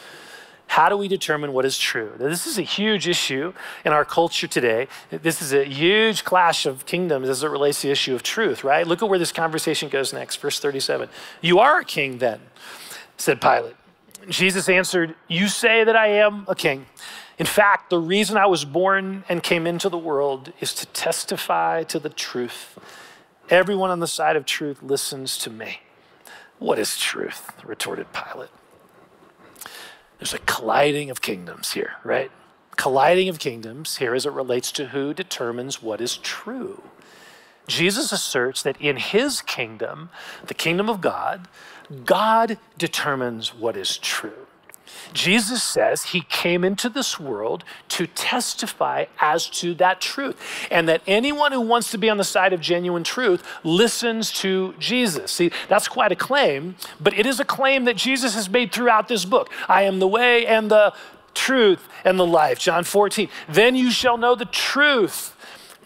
How 0.67 0.88
do 0.88 0.95
we 0.95 1.10
determine 1.10 1.52
what 1.52 1.65
is 1.65 1.78
true? 1.78 2.13
Now, 2.17 2.30
this 2.30 2.47
is 2.47 2.58
a 2.58 2.62
huge 2.62 3.06
issue 3.06 3.54
in 3.84 3.91
our 3.91 4.06
culture 4.06 4.47
today. 4.47 4.88
This 5.10 5.41
is 5.41 5.52
a 5.52 5.65
huge 5.65 6.23
clash 6.23 6.65
of 6.65 6.86
kingdoms 6.86 7.28
as 7.28 7.43
it 7.43 7.50
relates 7.50 7.82
to 7.82 7.88
the 7.88 7.91
issue 7.91 8.15
of 8.15 8.23
truth, 8.23 8.63
right? 8.63 8.88
Look 8.88 9.04
at 9.04 9.10
where 9.10 9.19
this 9.19 9.34
conversation 9.34 9.89
goes 9.89 10.13
next, 10.13 10.38
verse 10.38 10.58
37. 10.58 11.10
You 11.41 11.60
are 11.60 11.82
a 11.82 11.86
king 11.86 12.19
then, 12.19 12.39
said 13.17 13.41
Pilate. 13.41 13.76
Jesus 14.30 14.69
answered, 14.69 15.15
You 15.28 15.50
say 15.50 15.84
that 15.84 15.97
I 15.97 16.08
am 16.08 16.45
a 16.47 16.56
king. 16.56 16.86
In 17.38 17.45
fact, 17.45 17.89
the 17.89 18.00
reason 18.00 18.38
I 18.38 18.45
was 18.45 18.63
born 18.63 19.26
and 19.28 19.43
came 19.43 19.67
into 19.67 19.89
the 19.89 19.97
world 19.97 20.54
is 20.62 20.73
to 20.76 20.86
testify 20.88 21.84
to 21.84 22.00
the 22.00 22.10
truth. 22.10 22.80
Everyone 23.49 23.91
on 23.91 23.99
the 23.99 24.07
side 24.07 24.36
of 24.36 24.45
truth 24.45 24.83
listens 24.83 25.38
to 25.38 25.49
me. 25.49 25.79
What 26.60 26.79
is 26.79 26.97
truth? 26.97 27.53
retorted 27.63 28.07
Pilate. 28.12 28.49
There's 30.19 30.33
a 30.33 30.39
colliding 30.39 31.10
of 31.10 31.21
kingdoms 31.21 31.71
here, 31.71 31.93
right? 32.03 32.31
Colliding 32.75 33.29
of 33.29 33.39
kingdoms 33.39 33.97
here 33.97 34.15
as 34.15 34.25
it 34.25 34.31
relates 34.31 34.71
to 34.73 34.88
who 34.88 35.13
determines 35.13 35.81
what 35.81 36.01
is 36.01 36.17
true. 36.17 36.83
Jesus 37.67 38.12
asserts 38.12 38.63
that 38.63 38.79
in 38.81 38.97
his 38.97 39.41
kingdom, 39.41 40.10
the 40.45 40.53
kingdom 40.53 40.89
of 40.89 40.99
God, 40.99 41.47
God 42.05 42.57
determines 42.77 43.53
what 43.53 43.77
is 43.77 43.97
true. 43.97 44.46
Jesus 45.13 45.63
says 45.63 46.04
he 46.06 46.21
came 46.21 46.63
into 46.63 46.89
this 46.89 47.19
world 47.19 47.63
to 47.89 48.08
testify 48.08 49.06
as 49.19 49.50
to 49.50 49.73
that 49.76 50.02
truth, 50.02 50.36
and 50.71 50.88
that 50.88 51.02
anyone 51.08 51.52
who 51.52 51.62
wants 51.62 51.91
to 51.91 51.97
be 51.97 52.10
on 52.10 52.17
the 52.17 52.23
side 52.23 52.54
of 52.54 52.62
genuine 52.62 53.04
truth 53.04 53.43
listens 53.63 54.32
to 54.34 54.73
Jesus. 54.80 55.32
See, 55.32 55.52
that's 55.67 55.88
quite 55.88 56.12
a 56.12 56.15
claim, 56.15 56.76
but 57.00 57.17
it 57.17 57.26
is 57.26 57.39
a 57.39 57.45
claim 57.45 57.86
that 57.86 57.97
Jesus 57.97 58.36
has 58.36 58.50
made 58.50 58.71
throughout 58.71 59.08
this 59.08 59.26
book. 59.26 59.52
I 59.67 59.84
am 59.84 60.00
the 60.00 60.08
way 60.08 60.45
and 60.45 60.69
the 60.71 60.93
truth 61.34 61.88
and 62.04 62.19
the 62.19 62.26
life. 62.26 62.60
John 62.60 62.84
14. 62.84 63.30
Then 63.47 63.76
you 63.76 63.91
shall 63.91 64.17
know 64.17 64.36
the 64.36 64.45
truth 64.45 65.37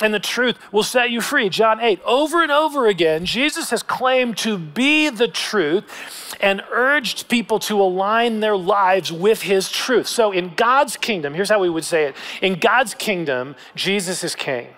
and 0.01 0.13
the 0.13 0.19
truth 0.19 0.57
will 0.71 0.83
set 0.83 1.11
you 1.11 1.21
free. 1.21 1.49
John 1.49 1.79
8. 1.79 2.01
Over 2.05 2.41
and 2.41 2.51
over 2.51 2.87
again, 2.87 3.25
Jesus 3.25 3.69
has 3.69 3.83
claimed 3.83 4.37
to 4.39 4.57
be 4.57 5.09
the 5.09 5.27
truth 5.27 6.35
and 6.39 6.61
urged 6.71 7.29
people 7.29 7.59
to 7.59 7.79
align 7.79 8.39
their 8.39 8.57
lives 8.57 9.11
with 9.11 9.43
his 9.43 9.69
truth. 9.69 10.07
So 10.07 10.31
in 10.31 10.53
God's 10.55 10.97
kingdom, 10.97 11.33
here's 11.33 11.49
how 11.49 11.59
we 11.59 11.69
would 11.69 11.85
say 11.85 12.05
it 12.05 12.15
in 12.41 12.59
God's 12.59 12.93
kingdom, 12.93 13.55
Jesus 13.75 14.23
is 14.23 14.35
king. 14.35 14.69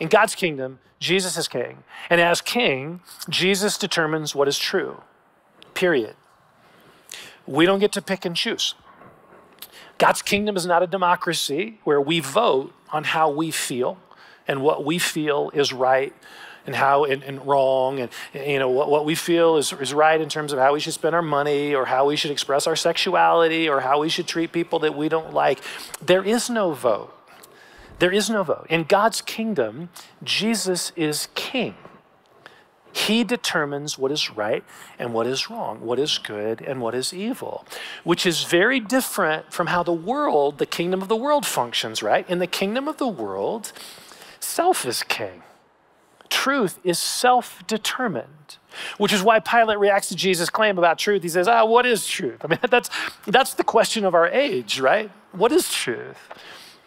In 0.00 0.08
God's 0.08 0.34
kingdom, 0.34 0.80
Jesus 0.98 1.36
is 1.36 1.48
king. 1.48 1.84
And 2.10 2.20
as 2.20 2.40
king, 2.40 3.00
Jesus 3.28 3.78
determines 3.78 4.34
what 4.34 4.48
is 4.48 4.58
true. 4.58 5.02
Period. 5.74 6.16
We 7.46 7.66
don't 7.66 7.78
get 7.78 7.92
to 7.92 8.02
pick 8.02 8.24
and 8.24 8.34
choose. 8.34 8.74
God's 9.98 10.22
kingdom 10.22 10.56
is 10.56 10.66
not 10.66 10.82
a 10.82 10.86
democracy 10.86 11.78
where 11.84 12.00
we 12.00 12.20
vote 12.20 12.72
on 12.94 13.02
how 13.02 13.28
we 13.28 13.50
feel 13.50 13.98
and 14.46 14.62
what 14.62 14.84
we 14.84 14.98
feel 15.00 15.50
is 15.52 15.72
right 15.72 16.14
and 16.64 16.76
how 16.76 17.04
and, 17.04 17.24
and 17.24 17.44
wrong 17.44 17.98
and 17.98 18.10
you 18.32 18.58
know 18.58 18.70
what, 18.70 18.88
what 18.88 19.04
we 19.04 19.16
feel 19.16 19.56
is, 19.56 19.72
is 19.72 19.92
right 19.92 20.20
in 20.20 20.28
terms 20.28 20.52
of 20.52 20.60
how 20.60 20.72
we 20.72 20.78
should 20.78 20.94
spend 20.94 21.12
our 21.12 21.20
money 21.20 21.74
or 21.74 21.86
how 21.86 22.06
we 22.06 22.14
should 22.14 22.30
express 22.30 22.68
our 22.68 22.76
sexuality 22.76 23.68
or 23.68 23.80
how 23.80 23.98
we 24.00 24.08
should 24.08 24.28
treat 24.28 24.52
people 24.52 24.78
that 24.78 24.96
we 24.96 25.08
don't 25.08 25.34
like. 25.34 25.58
There 26.00 26.22
is 26.22 26.48
no 26.48 26.72
vote. 26.72 27.12
There 27.98 28.12
is 28.12 28.30
no 28.30 28.44
vote. 28.44 28.66
In 28.70 28.84
god's 28.84 29.20
kingdom 29.20 29.88
jesus 30.22 30.92
is 30.94 31.28
king 31.34 31.74
he 32.94 33.24
determines 33.24 33.98
what 33.98 34.12
is 34.12 34.30
right 34.30 34.62
and 35.00 35.12
what 35.12 35.26
is 35.26 35.50
wrong, 35.50 35.80
what 35.80 35.98
is 35.98 36.16
good 36.16 36.60
and 36.60 36.80
what 36.80 36.94
is 36.94 37.12
evil, 37.12 37.66
which 38.04 38.24
is 38.24 38.44
very 38.44 38.78
different 38.78 39.52
from 39.52 39.66
how 39.66 39.82
the 39.82 39.92
world, 39.92 40.58
the 40.58 40.66
kingdom 40.66 41.02
of 41.02 41.08
the 41.08 41.16
world, 41.16 41.44
functions, 41.44 42.04
right? 42.04 42.28
In 42.30 42.38
the 42.38 42.46
kingdom 42.46 42.86
of 42.86 42.98
the 42.98 43.08
world, 43.08 43.72
self 44.38 44.86
is 44.86 45.02
king. 45.02 45.42
Truth 46.30 46.78
is 46.84 47.00
self 47.00 47.66
determined, 47.66 48.58
which 48.98 49.12
is 49.12 49.24
why 49.24 49.40
Pilate 49.40 49.80
reacts 49.80 50.08
to 50.10 50.14
Jesus' 50.14 50.48
claim 50.48 50.78
about 50.78 50.96
truth. 50.96 51.24
He 51.24 51.28
says, 51.28 51.48
Ah, 51.48 51.64
what 51.64 51.86
is 51.86 52.06
truth? 52.06 52.44
I 52.44 52.46
mean, 52.46 52.60
that's, 52.70 52.90
that's 53.26 53.54
the 53.54 53.64
question 53.64 54.04
of 54.04 54.14
our 54.14 54.28
age, 54.28 54.78
right? 54.78 55.10
What 55.32 55.50
is 55.50 55.68
truth? 55.68 56.28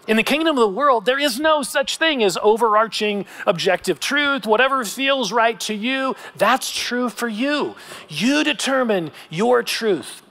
In 0.08 0.15
the 0.15 0.24
kingdom 0.24 0.58
of 0.58 0.62
the 0.62 0.70
world, 0.70 1.06
there 1.06 1.20
is 1.20 1.38
no 1.39 1.62
such 1.62 1.98
thing 1.98 2.24
as 2.24 2.38
overarching 2.41 3.26
objective 3.46 4.00
truth. 4.00 4.48
Whatever 4.48 4.86
feels 4.86 5.34
right 5.34 5.60
to 5.62 5.74
you, 5.74 6.15
that's 6.36 6.72
true 6.72 7.10
for 7.10 7.28
you. 7.28 7.76
You 8.08 8.43
determine 8.46 9.12
your 9.30 9.63
truth. 9.63 10.22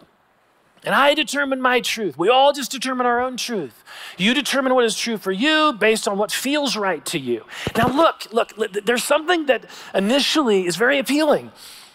And 0.82 0.94
I 0.94 1.14
determine 1.14 1.60
my 1.60 1.80
truth. 1.80 2.16
We 2.16 2.28
all 2.28 2.52
just 2.52 2.70
determine 2.70 3.06
our 3.06 3.20
own 3.20 3.36
truth. 3.36 3.82
You 4.16 4.32
determine 4.34 4.72
what 4.74 4.84
is 4.84 4.96
true 4.96 5.18
for 5.18 5.32
you 5.32 5.72
based 5.72 6.06
on 6.06 6.16
what 6.16 6.30
feels 6.30 6.76
right 6.76 7.04
to 7.06 7.18
you. 7.18 7.44
Now, 7.76 7.88
look, 7.88 8.32
look, 8.32 8.54
there's 8.84 9.02
something 9.04 9.46
that 9.46 9.66
initially 9.94 10.64
is 10.64 10.76
very 10.76 10.98
appealing 10.98 11.50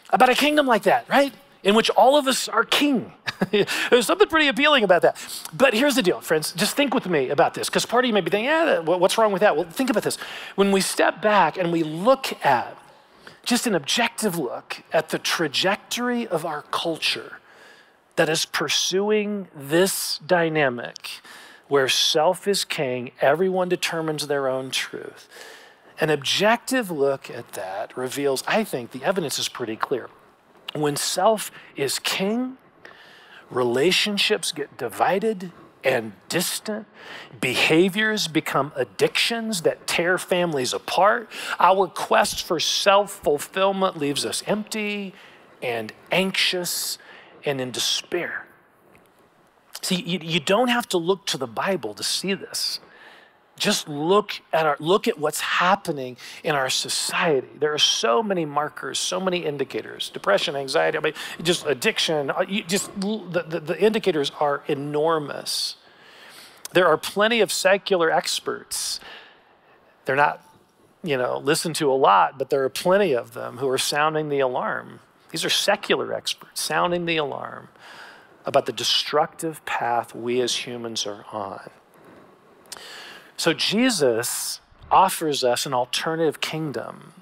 about 0.10 0.30
a 0.30 0.36
kingdom 0.36 0.68
like 0.68 0.84
that, 0.84 1.08
right? 1.10 1.34
In 1.64 1.76
which 1.76 1.90
all 1.92 2.18
of 2.18 2.28
us 2.28 2.48
are 2.48 2.64
king. 2.64 3.14
there's 3.52 4.08
something 4.08 4.28
pretty 4.28 4.48
appealing 4.48 4.84
about 4.84 5.04
that. 5.04 5.18
But 5.54 5.76
here's 5.76 5.96
the 5.96 6.02
deal, 6.02 6.20
friends. 6.20 6.54
Just 6.54 6.76
think 6.76 6.94
with 6.94 7.08
me 7.08 7.30
about 7.30 7.54
this, 7.54 7.70
because 7.70 7.86
part 7.86 8.04
of 8.04 8.08
you 8.08 8.14
may 8.14 8.22
be 8.22 8.32
thinking, 8.32 8.46
yeah, 8.46 8.80
what's 8.80 9.18
wrong 9.18 9.32
with 9.32 9.42
that? 9.42 9.56
Well, 9.56 9.70
think 9.70 9.92
about 9.92 10.04
this. 10.04 10.18
When 10.56 10.72
we 10.72 10.82
step 10.82 11.22
back 11.22 11.58
and 11.58 11.72
we 11.72 11.84
look 11.84 12.44
at 12.44 12.78
just 13.44 13.68
an 13.68 13.76
objective 13.76 14.38
look 14.38 14.82
at 14.92 15.10
the 15.10 15.20
trajectory 15.20 16.28
of 16.28 16.46
our 16.46 16.64
culture, 16.72 17.38
that 18.16 18.30
is 18.30 18.46
pursuing 18.46 19.48
this 19.56 20.20
dynamic 20.20 21.10
where 21.68 21.88
self 21.88 22.48
is 22.48 22.66
king, 22.66 23.12
everyone 23.22 23.70
determines 23.70 24.28
their 24.28 24.48
own 24.48 24.70
truth. 24.70 25.30
An 26.00 26.10
objective 26.10 26.92
look 26.92 27.30
at 27.30 27.54
that 27.54 27.96
reveals, 27.96 28.44
I 28.48 28.64
think, 28.64 28.92
the 28.92 29.04
evidence 29.04 29.40
is 29.40 29.48
pretty 29.48 29.76
clear. 29.76 30.10
When 30.74 30.96
self 30.96 31.52
is 31.76 32.00
king, 32.00 32.58
relationships 33.50 34.52
get 34.52 34.78
divided 34.78 35.52
and 35.84 36.14
distant. 36.30 36.86
Behaviors 37.40 38.28
become 38.28 38.72
addictions 38.76 39.62
that 39.62 39.88
tear 39.88 40.18
families 40.18 40.74
apart. 40.74 41.30
Our 41.60 41.88
quest 41.88 42.44
for 42.44 42.60
self 42.60 43.12
fulfillment 43.12 43.98
leaves 43.98 44.26
us 44.26 44.44
empty 44.48 45.14
and 45.62 45.92
anxious 46.12 46.98
and 47.46 47.60
in 47.60 47.72
despair. 47.72 48.46
See, 49.82 50.02
you, 50.02 50.20
you 50.22 50.40
don't 50.40 50.68
have 50.68 50.88
to 50.90 50.98
look 50.98 51.26
to 51.28 51.38
the 51.38 51.48
Bible 51.48 51.94
to 51.96 52.04
see 52.04 52.34
this. 52.34 52.80
Just 53.62 53.88
look 53.88 54.42
at 54.52 54.66
our 54.66 54.76
look 54.80 55.08
at 55.08 55.20
what's 55.20 55.40
happening 55.40 56.18
in 56.44 56.56
our 56.56 56.68
society. 56.68 57.48
There 57.60 57.72
are 57.72 57.78
so 57.78 58.24
many 58.24 58.44
markers, 58.44 58.98
so 58.98 59.20
many 59.20 59.46
indicators: 59.46 60.10
depression, 60.10 60.56
anxiety, 60.56 60.98
I 60.98 61.02
mean, 61.02 61.14
just 61.44 61.68
addiction. 61.68 62.32
Uh, 62.32 62.44
just 62.46 62.90
the, 63.00 63.46
the, 63.48 63.60
the 63.60 63.80
indicators 63.80 64.32
are 64.40 64.64
enormous. 64.68 65.76
There 66.74 66.88
are 66.88 66.98
plenty 66.98 67.40
of 67.40 67.52
secular 67.52 68.10
experts. 68.10 69.00
They're 70.06 70.16
not, 70.16 70.44
you 71.04 71.16
know, 71.16 71.38
listened 71.38 71.76
to 71.76 71.92
a 71.92 71.94
lot, 71.94 72.40
but 72.40 72.50
there 72.50 72.64
are 72.64 72.70
plenty 72.70 73.14
of 73.14 73.36
them 73.36 73.58
who 73.58 73.70
are 73.70 73.78
sounding 73.78 74.30
the 74.30 74.40
alarm. 74.40 75.02
These 75.30 75.46
are 75.46 75.52
secular 75.52 76.12
experts 76.14 76.62
sounding 76.62 77.06
the 77.06 77.18
alarm 77.18 77.68
about 78.44 78.66
the 78.66 78.74
destructive 78.74 79.64
path 79.66 80.16
we 80.16 80.42
as 80.42 80.66
humans 80.66 81.06
are 81.06 81.26
on. 81.32 81.70
So 83.42 83.54
Jesus 83.54 84.60
offers 84.92 85.44
us 85.44 85.66
an 85.66 85.74
alternative 85.74 86.42
kingdom, 86.42 87.14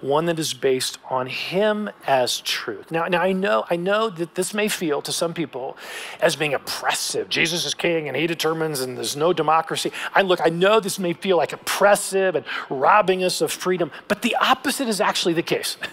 one 0.00 0.26
that 0.26 0.36
is 0.36 0.52
based 0.52 0.98
on 1.08 1.28
him 1.28 1.88
as 2.04 2.40
truth. 2.40 2.90
Now, 2.90 3.06
now 3.06 3.22
I 3.22 3.30
know 3.30 3.64
I 3.70 3.76
know 3.76 4.10
that 4.10 4.34
this 4.34 4.52
may 4.52 4.66
feel 4.66 5.00
to 5.02 5.12
some 5.12 5.34
people 5.34 5.76
as 6.20 6.34
being 6.34 6.52
oppressive. 6.52 7.28
Jesus 7.28 7.64
is 7.64 7.74
king 7.74 8.08
and 8.08 8.16
he 8.16 8.26
determines 8.26 8.80
and 8.80 8.96
there's 8.96 9.14
no 9.14 9.32
democracy. 9.32 9.92
I 10.16 10.22
look, 10.22 10.40
I 10.42 10.48
know 10.48 10.80
this 10.80 10.98
may 10.98 11.12
feel 11.12 11.36
like 11.36 11.52
oppressive 11.52 12.34
and 12.34 12.44
robbing 12.68 13.22
us 13.22 13.40
of 13.40 13.52
freedom, 13.52 13.92
but 14.08 14.22
the 14.22 14.34
opposite 14.40 14.88
is 14.88 15.00
actually 15.00 15.34
the 15.34 15.44
case. 15.44 15.76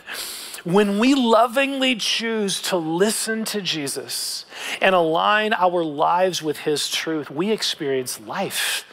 When 0.63 0.97
we 0.97 1.13
lovingly 1.13 1.95
choose 1.95 2.59
to 2.63 2.75
listen 2.75 3.45
to 3.45 3.61
Jesus 3.61 4.47
and 4.81 4.95
align 4.95 5.53
our 5.53 5.83
lives 5.83 6.41
with 6.41 6.57
his 6.57 6.89
truth, 6.89 7.29
we 7.29 7.51
experience 7.51 8.19
life 8.19 8.83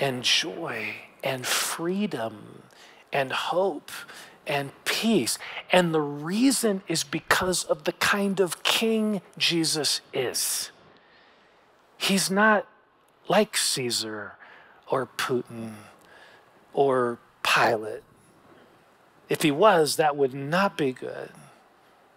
and 0.00 0.24
joy 0.24 0.94
and 1.22 1.46
freedom 1.46 2.62
and 3.12 3.30
hope 3.30 3.92
and 4.46 4.72
peace. 4.84 5.38
And 5.70 5.94
the 5.94 6.00
reason 6.00 6.82
is 6.88 7.04
because 7.04 7.62
of 7.64 7.84
the 7.84 7.92
kind 7.92 8.40
of 8.40 8.62
king 8.62 9.20
Jesus 9.38 10.00
is. 10.12 10.70
He's 11.98 12.30
not 12.30 12.66
like 13.28 13.56
Caesar 13.56 14.32
or 14.90 15.06
Putin 15.18 15.74
or 16.72 17.18
Pilate. 17.42 18.02
If 19.28 19.42
he 19.42 19.50
was, 19.50 19.96
that 19.96 20.16
would 20.16 20.34
not 20.34 20.76
be 20.76 20.92
good. 20.92 21.30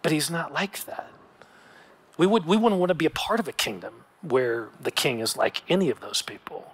But 0.02 0.12
he's 0.12 0.32
not 0.32 0.54
like 0.54 0.86
that. 0.86 1.12
We, 2.17 2.26
would, 2.26 2.46
we 2.46 2.58
wouldn't 2.58 2.80
want 2.80 2.89
to 2.89 2.96
be 2.96 3.06
a 3.06 3.12
part 3.12 3.39
of 3.39 3.48
a 3.48 3.52
kingdom 3.52 4.06
where 4.22 4.69
the 4.82 4.91
king 4.91 5.19
is 5.19 5.36
like 5.36 5.62
any 5.69 5.89
of 5.89 6.00
those 6.00 6.22
people. 6.22 6.72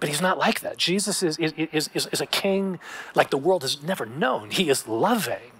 But 0.00 0.08
he's 0.08 0.20
not 0.20 0.38
like 0.38 0.60
that. 0.60 0.76
Jesus 0.76 1.22
is, 1.22 1.38
is, 1.38 1.52
is, 1.56 1.90
is, 1.94 2.20
a 2.20 2.26
king 2.26 2.78
like 3.14 3.30
the 3.30 3.38
world 3.38 3.62
has 3.62 3.82
never 3.82 4.06
known. 4.06 4.50
He 4.50 4.70
is 4.70 4.86
loving 4.86 5.52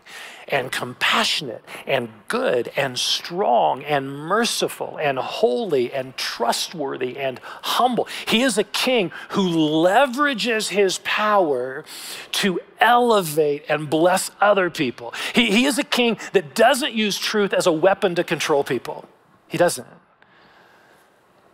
and 0.47 0.73
compassionate 0.73 1.63
and 1.87 2.09
good 2.29 2.71
and 2.77 2.99
strong 2.99 3.83
and 3.85 4.11
merciful 4.11 4.99
and 5.01 5.19
holy 5.19 5.93
and 5.93 6.17
trustworthy 6.17 7.19
and 7.19 7.39
humble. 7.63 8.09
He 8.27 8.43
is 8.43 8.57
a 8.57 8.65
king 8.65 9.13
who 9.31 9.49
leverages 9.49 10.69
his 10.69 11.01
power 11.05 11.85
to 12.33 12.61
elevate 12.81 13.65
and 13.69 13.91
bless 13.91 14.31
other 14.41 14.71
people. 14.71 15.13
He, 15.35 15.51
he 15.51 15.65
is 15.67 15.79
a 15.79 15.85
king 15.85 16.19
that 16.33 16.55
doesn't 16.55 16.95
use 16.95 17.19
truth 17.19 17.53
as 17.53 17.67
a 17.67 17.73
weapon 17.73 18.15
to 18.15 18.25
control 18.25 18.65
people. 18.65 19.07
He 19.49 19.59
doesn't. 19.59 19.87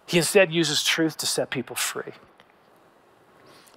He 0.06 0.18
instead 0.18 0.52
uses 0.52 0.84
truth 0.84 1.16
to 1.18 1.26
set 1.26 1.50
people 1.50 1.74
free 1.74 2.12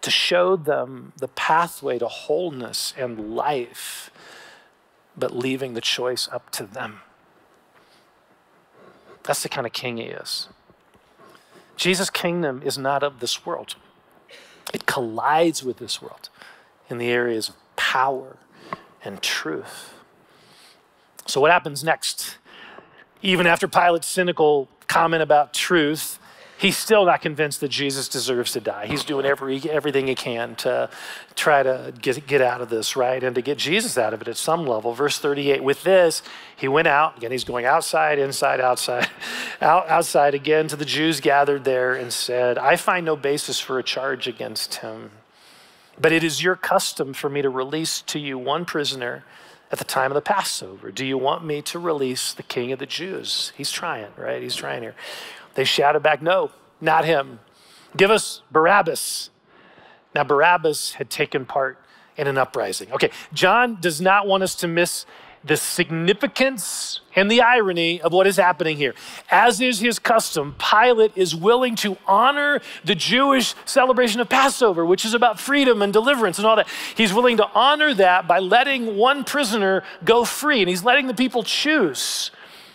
to 0.07 0.11
show 0.11 0.55
them 0.55 1.11
the 1.17 1.27
pathway 1.27 1.99
to 1.99 2.07
wholeness 2.07 2.93
and 2.97 3.35
life 3.35 4.09
but 5.17 5.35
leaving 5.35 5.73
the 5.73 5.81
choice 5.81 6.29
up 6.31 6.49
to 6.49 6.63
them. 6.63 7.01
That's 9.23 9.43
the 9.43 9.49
kind 9.49 9.67
of 9.67 9.73
king 9.73 9.97
he 9.97 10.03
is. 10.03 10.47
Jesus' 11.75 12.09
kingdom 12.09 12.61
is 12.63 12.77
not 12.77 13.03
of 13.03 13.19
this 13.19 13.45
world, 13.45 13.75
it 14.73 14.85
collides 14.85 15.61
with 15.61 15.75
this 15.75 16.01
world 16.01 16.29
in 16.89 16.99
the 16.99 17.09
areas 17.09 17.49
of 17.49 17.55
power 17.75 18.37
and 19.03 19.21
truth. 19.21 19.93
So, 21.25 21.41
what 21.41 21.51
happens 21.51 21.83
next? 21.83 22.37
Even 23.21 23.45
after 23.45 23.67
Pilate's 23.67 24.07
cynical 24.07 24.69
comment 24.87 25.21
about 25.21 25.53
truth, 25.53 26.17
he's 26.57 26.77
still 26.77 27.05
not 27.05 27.21
convinced 27.21 27.61
that 27.61 27.69
Jesus 27.69 28.07
deserves 28.07 28.51
to 28.53 28.59
die. 28.59 28.87
He's 28.87 29.03
doing 29.03 29.25
every, 29.25 29.61
everything 29.69 30.07
he 30.07 30.15
can 30.15 30.55
to 30.57 30.89
try 31.35 31.63
to 31.63 31.93
get, 32.01 32.25
get 32.27 32.41
out 32.41 32.61
of 32.61 32.69
this, 32.69 32.95
right? 32.95 33.23
And 33.23 33.35
to 33.35 33.41
get 33.41 33.57
Jesus 33.57 33.97
out 33.97 34.13
of 34.13 34.21
it 34.21 34.27
at 34.27 34.37
some 34.37 34.65
level. 34.65 34.93
Verse 34.93 35.19
38 35.19 35.63
with 35.63 35.83
this, 35.83 36.21
he 36.55 36.67
went 36.67 36.87
out. 36.87 37.17
Again, 37.17 37.31
he's 37.31 37.43
going 37.43 37.65
outside, 37.65 38.19
inside, 38.19 38.59
outside, 38.59 39.09
out, 39.61 39.87
outside 39.87 40.33
again 40.33 40.67
to 40.67 40.75
the 40.75 40.85
Jews 40.85 41.21
gathered 41.21 41.63
there 41.63 41.93
and 41.93 42.11
said, 42.11 42.57
I 42.57 42.75
find 42.75 43.05
no 43.05 43.15
basis 43.15 43.59
for 43.59 43.79
a 43.79 43.83
charge 43.83 44.27
against 44.27 44.75
him. 44.75 45.11
But 45.99 46.11
it 46.11 46.23
is 46.23 46.43
your 46.43 46.55
custom 46.55 47.13
for 47.13 47.29
me 47.29 47.41
to 47.41 47.49
release 47.49 48.01
to 48.03 48.19
you 48.19 48.37
one 48.37 48.65
prisoner 48.65 49.23
at 49.71 49.79
the 49.79 49.83
time 49.83 50.11
of 50.11 50.15
the 50.15 50.21
Passover. 50.21 50.91
Do 50.91 51.05
you 51.05 51.17
want 51.17 51.43
me 51.43 51.61
to 51.63 51.79
release 51.79 52.33
the 52.33 52.43
king 52.43 52.71
of 52.71 52.79
the 52.79 52.85
Jews? 52.85 53.51
He's 53.57 53.71
trying, 53.71 54.11
right? 54.15 54.41
He's 54.41 54.55
trying 54.55 54.83
here. 54.83 54.95
They 55.57 55.63
shouted 55.63 56.03
back, 56.03 56.21
No, 56.21 56.51
not 56.79 57.03
him. 57.03 57.39
Give 57.97 58.11
us 58.11 58.43
Barabbas. 58.51 59.31
Now, 60.13 60.23
Barabbas 60.23 60.93
had 60.93 61.09
taken 61.09 61.47
part 61.47 61.79
in 62.15 62.27
an 62.27 62.37
uprising. 62.37 62.91
Okay, 62.91 63.09
John 63.33 63.79
does 63.81 63.99
not 63.99 64.27
want 64.27 64.43
us 64.43 64.53
to 64.57 64.67
miss 64.67 65.07
the 65.43 65.57
significance 65.57 67.01
and 67.15 67.31
the 67.31 67.41
irony 67.41 67.99
of 68.01 68.13
what 68.13 68.27
is 68.27 68.37
happening 68.37 68.77
here. 68.77 68.93
As 69.31 69.59
is 69.59 69.79
his 69.79 69.97
custom, 69.97 70.55
Pilate 70.59 71.13
is 71.15 71.35
willing 71.35 71.75
to 71.77 71.97
honor 72.05 72.61
the 72.85 72.93
Jewish 72.93 73.55
celebration 73.65 74.21
of 74.21 74.29
Passover, 74.29 74.85
which 74.85 75.05
is 75.05 75.15
about 75.15 75.39
freedom 75.39 75.81
and 75.81 75.91
deliverance 75.91 76.37
and 76.37 76.45
all 76.45 76.57
that. 76.57 76.67
He's 76.95 77.15
willing 77.15 77.37
to 77.37 77.49
honor 77.55 77.95
that 77.95 78.27
by 78.27 78.37
letting 78.37 78.95
one 78.95 79.23
prisoner 79.23 79.83
go 80.05 80.23
free, 80.23 80.59
and 80.59 80.69
he's 80.69 80.83
letting 80.83 81.07
the 81.07 81.15
people 81.15 81.41
choose. 81.41 82.29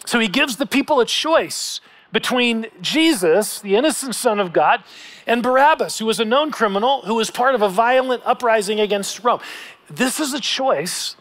So 0.05 0.18
he 0.18 0.27
gives 0.27 0.57
the 0.57 0.66
people 0.66 0.99
a 0.99 1.07
choice 1.07 1.81
between 2.12 2.66
Jesus, 2.81 3.59
the 3.61 3.75
innocent 3.75 4.14
Son 4.14 4.38
of 4.38 4.53
God, 4.53 4.85
and 5.27 5.42
Barabbas, 5.42 5.98
who 5.98 6.07
was 6.07 6.20
a 6.20 6.25
known 6.25 6.51
criminal 6.51 7.03
who 7.03 7.14
was 7.14 7.31
part 7.31 7.55
of 7.55 7.62
a 7.62 7.68
violent 7.68 8.22
uprising 8.25 8.79
against 8.79 9.25
Rome. 9.25 9.40
This 9.88 10.20
is 10.20 10.35
a 10.35 10.40
choice 10.40 11.16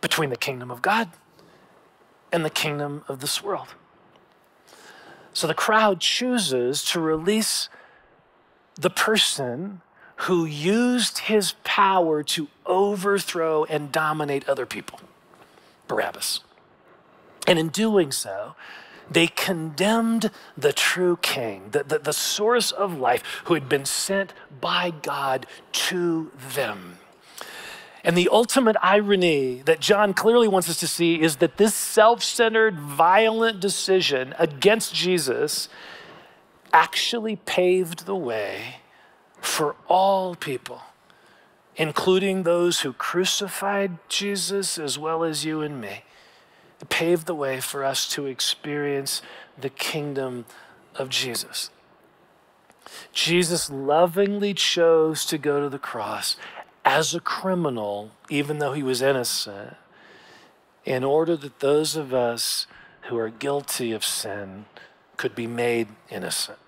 between 0.00 0.30
the 0.30 0.36
kingdom 0.36 0.70
of 0.70 0.82
God 0.82 1.10
and 2.32 2.44
the 2.44 2.50
kingdom 2.50 3.02
of 3.08 3.20
this 3.20 3.42
world. 3.42 3.74
So 5.32 5.46
the 5.46 5.54
crowd 5.54 6.00
chooses 6.00 6.84
to 6.86 7.00
release 7.00 7.68
the 8.76 8.90
person 8.90 9.80
who 10.20 10.44
used 10.44 11.18
his 11.18 11.54
power 11.64 12.22
to 12.22 12.48
overthrow 12.64 13.64
and 13.64 13.92
dominate 13.92 14.48
other 14.48 14.64
people, 14.64 15.00
Barabbas. 15.88 16.40
And 17.46 17.58
in 17.58 17.68
doing 17.68 18.12
so, 18.12 18.54
They 19.10 19.28
condemned 19.28 20.30
the 20.56 20.72
true 20.72 21.18
king, 21.22 21.68
the, 21.70 21.84
the, 21.84 21.98
the 21.98 22.12
source 22.12 22.72
of 22.72 22.98
life, 22.98 23.22
who 23.44 23.54
had 23.54 23.68
been 23.68 23.84
sent 23.84 24.32
by 24.60 24.92
God 25.02 25.46
to 25.72 26.30
them. 26.54 26.98
And 28.06 28.16
the 28.16 28.28
ultimate 28.30 28.76
irony 28.80 29.62
that 29.64 29.80
John 29.80 30.14
clearly 30.14 30.46
wants 30.46 30.70
us 30.70 30.78
to 30.78 30.86
see 30.86 31.20
is 31.20 31.36
that 31.36 31.56
this 31.56 31.74
self 31.74 32.22
centered, 32.22 32.78
violent 32.78 33.58
decision 33.58 34.32
against 34.38 34.94
Jesus 34.94 35.68
actually 36.72 37.36
paved 37.36 38.06
the 38.06 38.14
way 38.14 38.76
for 39.40 39.74
all 39.88 40.36
people, 40.36 40.82
including 41.74 42.42
those 42.42 42.80
who 42.80 42.92
crucified 42.92 43.98
Jesus 44.08 44.78
as 44.78 44.98
well 44.98 45.24
as 45.24 45.44
you 45.44 45.60
and 45.62 45.80
me. 45.80 46.02
Paved 46.88 47.26
the 47.26 47.34
way 47.34 47.60
for 47.60 47.84
us 47.84 48.08
to 48.10 48.26
experience 48.26 49.22
the 49.58 49.70
kingdom 49.70 50.44
of 50.94 51.08
Jesus. 51.08 51.70
Jesus 53.12 53.70
lovingly 53.70 54.54
chose 54.54 55.24
to 55.26 55.38
go 55.38 55.60
to 55.60 55.68
the 55.68 55.78
cross 55.78 56.36
as 56.84 57.14
a 57.14 57.20
criminal, 57.20 58.12
even 58.28 58.58
though 58.58 58.72
he 58.72 58.82
was 58.82 59.02
innocent, 59.02 59.74
in 60.84 61.02
order 61.02 61.36
that 61.36 61.60
those 61.60 61.96
of 61.96 62.14
us 62.14 62.66
who 63.08 63.18
are 63.18 63.28
guilty 63.28 63.92
of 63.92 64.04
sin 64.04 64.66
could 65.16 65.34
be 65.34 65.46
made 65.46 65.88
innocent. 66.10 66.58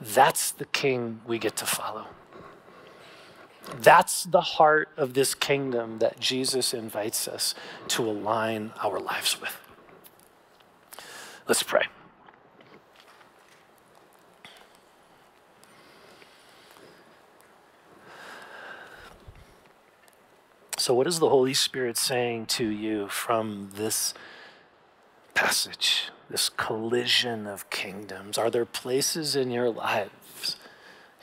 That's 0.00 0.50
the 0.50 0.64
king 0.66 1.20
we 1.26 1.38
get 1.38 1.56
to 1.56 1.66
follow. 1.66 2.06
That's 3.74 4.24
the 4.24 4.40
heart 4.40 4.88
of 4.96 5.14
this 5.14 5.34
kingdom 5.34 5.98
that 5.98 6.20
Jesus 6.20 6.72
invites 6.72 7.26
us 7.26 7.54
to 7.88 8.08
align 8.08 8.72
our 8.82 9.00
lives 9.00 9.40
with. 9.40 9.58
Let's 11.48 11.62
pray. 11.62 11.86
So, 20.78 20.94
what 20.94 21.08
is 21.08 21.18
the 21.18 21.28
Holy 21.28 21.54
Spirit 21.54 21.96
saying 21.96 22.46
to 22.46 22.64
you 22.64 23.08
from 23.08 23.70
this 23.74 24.14
passage, 25.34 26.10
this 26.30 26.48
collision 26.48 27.46
of 27.48 27.68
kingdoms? 27.70 28.38
Are 28.38 28.50
there 28.50 28.64
places 28.64 29.34
in 29.34 29.50
your 29.50 29.68
lives 29.68 30.56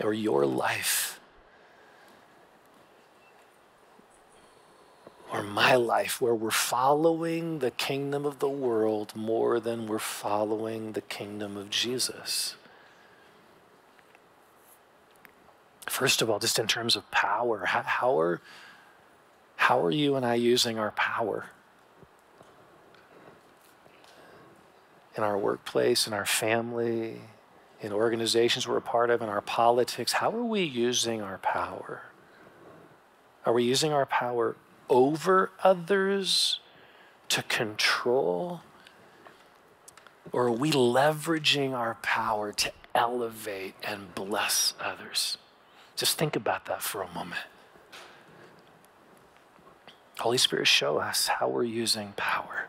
or 0.02 0.14
your 0.14 0.46
life 0.46 1.13
or 5.34 5.42
my 5.42 5.74
life 5.74 6.22
where 6.22 6.36
we're 6.36 6.52
following 6.52 7.58
the 7.58 7.72
kingdom 7.72 8.24
of 8.24 8.38
the 8.38 8.48
world 8.48 9.16
more 9.16 9.60
than 9.60 9.88
we're 9.88 9.98
following 9.98 10.92
the 10.92 11.02
kingdom 11.02 11.58
of 11.58 11.72
Jesus? 11.72 12.56
First 15.88 16.22
of 16.22 16.30
all, 16.30 16.38
just 16.38 16.60
in 16.60 16.68
terms 16.68 16.96
of 16.96 17.10
power, 17.10 17.66
how, 17.66 18.20
are 18.20 18.42
how 19.56 19.84
are 19.84 19.92
you 19.92 20.16
and 20.16 20.24
I 20.24 20.36
using 20.36 20.78
our 20.78 20.92
power? 20.92 21.48
In 25.18 25.24
our 25.24 25.38
workplace, 25.38 26.06
in 26.06 26.14
our 26.14 26.26
family, 26.26 27.22
in 27.82 27.92
organizations 27.92 28.68
we're 28.68 28.78
a 28.78 28.82
part 28.82 29.10
of, 29.10 29.22
in 29.24 29.30
our 29.30 29.42
politics, 29.42 30.14
how 30.14 30.32
are 30.32 30.44
we 30.44 30.62
using 30.62 31.22
our 31.22 31.40
power? 31.40 32.04
Are 33.46 33.54
we 33.54 33.64
using 33.64 33.92
our 33.92 34.06
power 34.06 34.56
over 34.90 35.52
others 35.64 36.60
to 37.30 37.44
control? 37.44 38.62
Or 40.32 40.48
are 40.48 40.52
we 40.52 40.72
leveraging 40.72 41.74
our 41.74 41.96
power 42.02 42.52
to 42.54 42.72
elevate 42.96 43.76
and 43.84 44.14
bless 44.16 44.74
others? 44.80 45.38
Just 45.96 46.18
think 46.18 46.36
about 46.36 46.66
that 46.66 46.82
for 46.82 47.02
a 47.02 47.14
moment. 47.14 47.42
Holy 50.20 50.38
Spirit, 50.38 50.68
show 50.68 50.98
us 50.98 51.28
how 51.28 51.50
we're 51.50 51.64
using 51.64 52.14
power. 52.16 52.68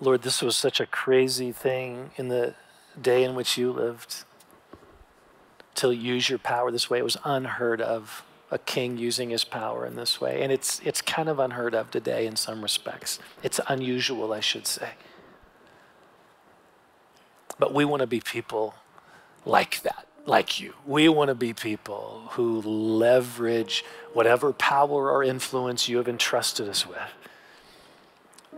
Lord, 0.00 0.22
this 0.22 0.42
was 0.42 0.56
such 0.56 0.80
a 0.80 0.86
crazy 0.86 1.52
thing 1.52 2.10
in 2.16 2.28
the 2.28 2.54
day 3.00 3.24
in 3.24 3.34
which 3.34 3.56
you 3.56 3.72
lived 3.72 4.24
to 5.76 5.90
use 5.90 6.28
your 6.28 6.38
power 6.38 6.70
this 6.70 6.90
way. 6.90 6.98
It 6.98 7.04
was 7.04 7.16
unheard 7.24 7.80
of 7.80 8.22
a 8.50 8.58
king 8.58 8.98
using 8.98 9.30
his 9.30 9.44
power 9.44 9.86
in 9.86 9.96
this 9.96 10.20
way. 10.20 10.42
And 10.42 10.52
it's, 10.52 10.80
it's 10.84 11.00
kind 11.00 11.28
of 11.28 11.38
unheard 11.38 11.74
of 11.74 11.90
today 11.90 12.26
in 12.26 12.36
some 12.36 12.62
respects. 12.62 13.18
It's 13.42 13.58
unusual, 13.68 14.32
I 14.32 14.40
should 14.40 14.66
say. 14.66 14.90
But 17.58 17.72
we 17.72 17.84
want 17.84 18.00
to 18.00 18.06
be 18.06 18.20
people 18.20 18.74
like 19.46 19.80
that, 19.82 20.06
like 20.26 20.60
you. 20.60 20.74
We 20.86 21.08
want 21.08 21.28
to 21.28 21.34
be 21.34 21.54
people 21.54 22.28
who 22.32 22.60
leverage 22.60 23.84
whatever 24.12 24.52
power 24.52 25.10
or 25.10 25.24
influence 25.24 25.88
you 25.88 25.96
have 25.96 26.08
entrusted 26.08 26.68
us 26.68 26.86
with 26.86 26.98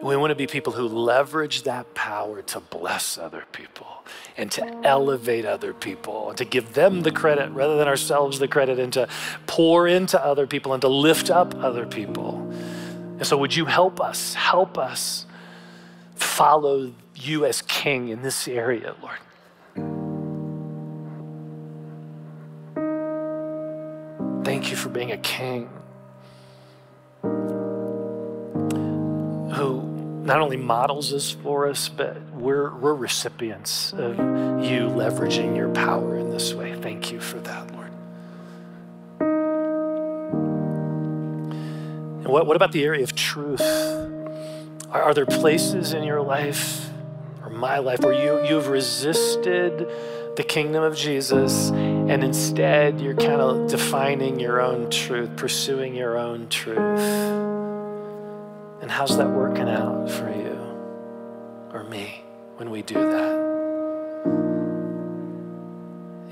we 0.00 0.16
want 0.16 0.30
to 0.30 0.36
be 0.36 0.46
people 0.46 0.72
who 0.72 0.86
leverage 0.86 1.62
that 1.62 1.92
power 1.94 2.40
to 2.42 2.60
bless 2.60 3.18
other 3.18 3.44
people 3.52 4.04
and 4.36 4.50
to 4.52 4.64
elevate 4.84 5.44
other 5.44 5.74
people 5.74 6.28
and 6.28 6.38
to 6.38 6.44
give 6.44 6.74
them 6.74 7.02
the 7.02 7.10
credit 7.10 7.50
rather 7.50 7.76
than 7.76 7.88
ourselves 7.88 8.38
the 8.38 8.46
credit 8.46 8.78
and 8.78 8.92
to 8.92 9.08
pour 9.46 9.88
into 9.88 10.22
other 10.24 10.46
people 10.46 10.72
and 10.72 10.80
to 10.82 10.88
lift 10.88 11.30
up 11.30 11.54
other 11.56 11.84
people. 11.84 12.38
And 13.18 13.26
so, 13.26 13.36
would 13.36 13.56
you 13.56 13.64
help 13.64 14.00
us, 14.00 14.34
help 14.34 14.78
us 14.78 15.26
follow 16.14 16.92
you 17.16 17.44
as 17.44 17.62
king 17.62 18.08
in 18.08 18.22
this 18.22 18.46
area, 18.46 18.94
Lord? 19.02 19.18
Thank 24.44 24.70
you 24.70 24.76
for 24.76 24.88
being 24.88 25.10
a 25.10 25.18
king 25.18 25.68
not 30.28 30.40
only 30.40 30.58
models 30.58 31.10
this 31.10 31.30
for 31.30 31.66
us, 31.66 31.88
but 31.88 32.20
we're, 32.34 32.74
we're 32.76 32.94
recipients 32.94 33.94
of 33.94 34.18
you 34.62 34.86
leveraging 34.86 35.56
your 35.56 35.70
power 35.70 36.18
in 36.18 36.30
this 36.30 36.52
way. 36.52 36.74
Thank 36.74 37.10
you 37.10 37.18
for 37.18 37.38
that, 37.40 37.72
Lord. 37.72 37.90
And 42.18 42.26
what, 42.26 42.46
what 42.46 42.56
about 42.56 42.72
the 42.72 42.84
area 42.84 43.02
of 43.02 43.14
truth? 43.14 43.62
Are, 44.90 45.02
are 45.02 45.14
there 45.14 45.24
places 45.24 45.94
in 45.94 46.04
your 46.04 46.20
life 46.20 46.90
or 47.42 47.48
my 47.48 47.78
life 47.78 48.00
where 48.00 48.12
you, 48.12 48.46
you've 48.46 48.68
resisted 48.68 49.88
the 50.36 50.44
kingdom 50.46 50.82
of 50.82 50.94
Jesus 50.94 51.70
and 51.70 52.22
instead 52.22 53.00
you're 53.00 53.14
kind 53.14 53.40
of 53.40 53.70
defining 53.70 54.38
your 54.38 54.60
own 54.60 54.90
truth, 54.90 55.36
pursuing 55.36 55.94
your 55.94 56.18
own 56.18 56.50
truth? 56.50 57.67
And 58.88 58.96
how's 58.96 59.18
that 59.18 59.28
working 59.28 59.68
out 59.68 60.10
for 60.10 60.30
you 60.30 60.56
or 61.74 61.84
me 61.90 62.24
when 62.56 62.70
we 62.70 62.80
do 62.80 62.94
that? 62.94 63.34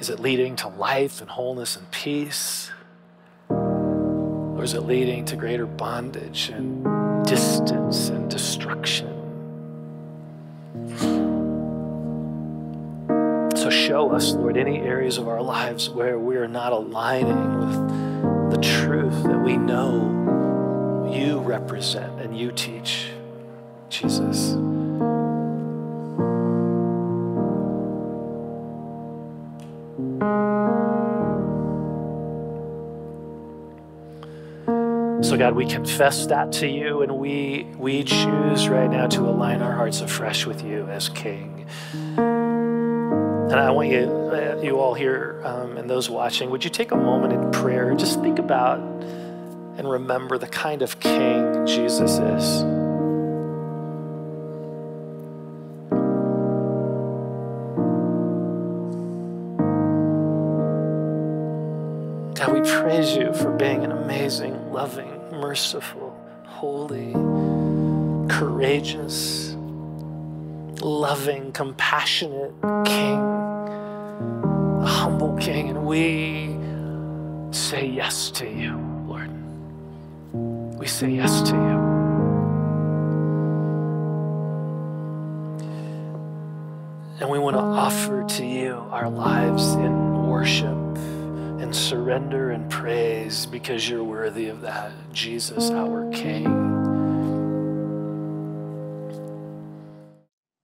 Is 0.01 0.09
it 0.09 0.21
leading 0.21 0.57
to 0.57 0.69
life 0.69 1.21
and 1.21 1.29
wholeness 1.29 1.77
and 1.77 1.91
peace? 1.91 2.71
Or 3.51 4.63
is 4.63 4.73
it 4.73 4.85
leading 4.85 5.27
to 5.27 5.37
greater 5.37 5.67
bondage 5.67 6.49
and 6.49 7.27
distance 7.27 8.09
and 8.09 8.31
destruction? 8.31 9.13
So 13.55 13.69
show 13.69 14.13
us, 14.13 14.33
Lord, 14.33 14.57
any 14.57 14.79
areas 14.79 15.19
of 15.19 15.29
our 15.29 15.43
lives 15.43 15.91
where 15.91 16.19
we 16.19 16.37
are 16.37 16.49
not 16.49 16.73
aligning 16.73 17.59
with 17.59 18.51
the 18.51 18.63
truth 18.63 19.25
that 19.25 19.43
we 19.45 19.59
know 19.59 20.16
you 21.17 21.39
represent 21.39 22.21
and 22.21 22.39
you 22.39 22.53
teach, 22.53 23.09
Jesus. 23.89 24.57
So, 35.27 35.37
God, 35.37 35.55
we 35.55 35.67
confess 35.67 36.27
that 36.27 36.53
to 36.53 36.69
you, 36.69 37.03
and 37.03 37.19
we, 37.19 37.67
we 37.77 38.05
choose 38.05 38.69
right 38.69 38.89
now 38.89 39.09
to 39.09 39.23
align 39.23 39.61
our 39.61 39.73
hearts 39.73 40.01
afresh 40.01 40.47
with 40.47 40.63
you 40.63 40.87
as 40.87 41.09
King. 41.09 41.67
And 42.17 43.55
I 43.55 43.71
want 43.71 43.89
you, 43.89 44.03
uh, 44.03 44.61
you 44.63 44.79
all 44.79 44.95
here 44.95 45.41
um, 45.45 45.79
and 45.79 45.91
those 45.91 46.09
watching, 46.09 46.51
would 46.51 46.63
you 46.63 46.71
take 46.71 46.93
a 46.93 46.97
moment 46.97 47.33
in 47.33 47.51
prayer? 47.51 47.95
Just 47.95 48.21
think 48.21 48.39
about 48.39 48.79
and 49.77 49.91
remember 49.91 50.39
the 50.39 50.47
kind 50.47 50.83
of 50.83 50.99
king 51.01 51.67
Jesus 51.67 52.19
is. 52.19 52.63
God, 62.39 62.53
we 62.53 62.61
praise 62.61 63.17
you 63.17 63.33
for 63.33 63.51
being 63.53 63.85
an 63.85 63.93
amazing, 63.93 64.73
loving, 64.73 65.11
merciful, 65.33 66.15
holy, 66.45 67.13
courageous, 68.29 69.55
loving, 70.81 71.53
compassionate 71.53 72.53
King, 72.85 73.19
a 74.81 74.87
humble 74.87 75.37
King, 75.39 75.71
and 75.71 75.87
we 75.87 76.57
say 77.53 77.87
yes 77.87 78.31
to 78.33 78.49
you. 78.49 78.96
We 80.87 80.91
say 80.91 81.11
yes 81.11 81.43
to 81.43 81.51
you. 81.51 81.79
And 87.21 87.29
we 87.29 87.41
want 87.41 87.57
to 87.57 87.61
offer 87.61 88.23
to 88.23 88.47
you 88.47 88.75
our 88.93 89.11
lives 89.11 89.75
in 89.75 90.29
worship 90.29 90.97
and 91.61 91.75
surrender 91.75 92.53
and 92.53 92.71
praise 92.71 93.47
because 93.47 93.91
you're 93.91 94.05
worthy 94.05 94.47
of 94.47 94.61
that. 94.61 94.93
Jesus, 95.13 95.73
our 95.73 96.09
King. 96.13 96.45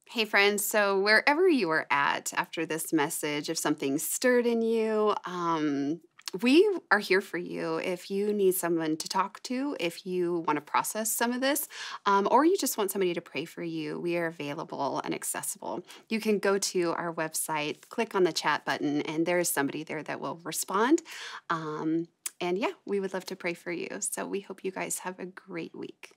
Hey, 0.09 0.25
friends. 0.25 0.65
So, 0.65 1.01
wherever 1.01 1.49
you 1.49 1.69
are 1.71 1.89
at 1.91 2.33
after 2.37 2.65
this 2.65 2.93
message, 2.93 3.51
if 3.51 3.59
something 3.59 3.99
stirred 3.99 4.47
in 4.47 4.63
you, 4.63 5.17
um, 5.25 6.01
we 6.41 6.67
are 6.91 6.99
here 6.99 7.21
for 7.21 7.37
you 7.37 7.77
if 7.77 8.11
you 8.11 8.33
need 8.33 8.55
someone 8.55 8.97
to 8.97 9.09
talk 9.09 9.43
to, 9.45 9.77
if 9.79 10.07
you 10.07 10.45
want 10.47 10.57
to 10.57 10.63
process 10.63 11.13
some 11.13 11.33
of 11.33 11.41
this, 11.41 11.69
um, 12.07 12.27
or 12.31 12.45
you 12.45 12.57
just 12.57 12.79
want 12.79 12.91
somebody 12.91 13.13
to 13.13 13.21
pray 13.21 13.45
for 13.45 13.63
you. 13.63 14.01
We 14.01 14.17
are 14.17 14.27
available 14.27 15.01
and 15.05 15.15
accessible. 15.15 15.83
You 16.09 16.21
can 16.21 16.39
go 16.39 16.59
to 16.59 16.93
our 16.93 17.13
website, 17.13 17.89
click 17.89 18.15
on 18.15 18.25
the 18.25 18.33
chat 18.33 18.65
button, 18.65 19.03
and 19.03 19.27
there 19.27 19.39
is 19.39 19.49
somebody 19.49 19.85
there 19.85 20.03
that 20.03 20.21
will 20.21 20.41
respond. 20.43 21.03
Um, 21.51 22.09
and 22.41 22.57
yeah, 22.57 22.73
we 22.87 22.99
would 22.99 23.13
love 23.13 23.27
to 23.27 23.37
pray 23.37 23.55
for 23.55 23.71
you. 23.71 23.89
So 24.01 24.27
we 24.27 24.41
hope 24.41 24.65
you 24.65 24.71
guys 24.71 25.01
have 25.01 25.19
a 25.19 25.27
great 25.27 25.77
week. 25.77 26.13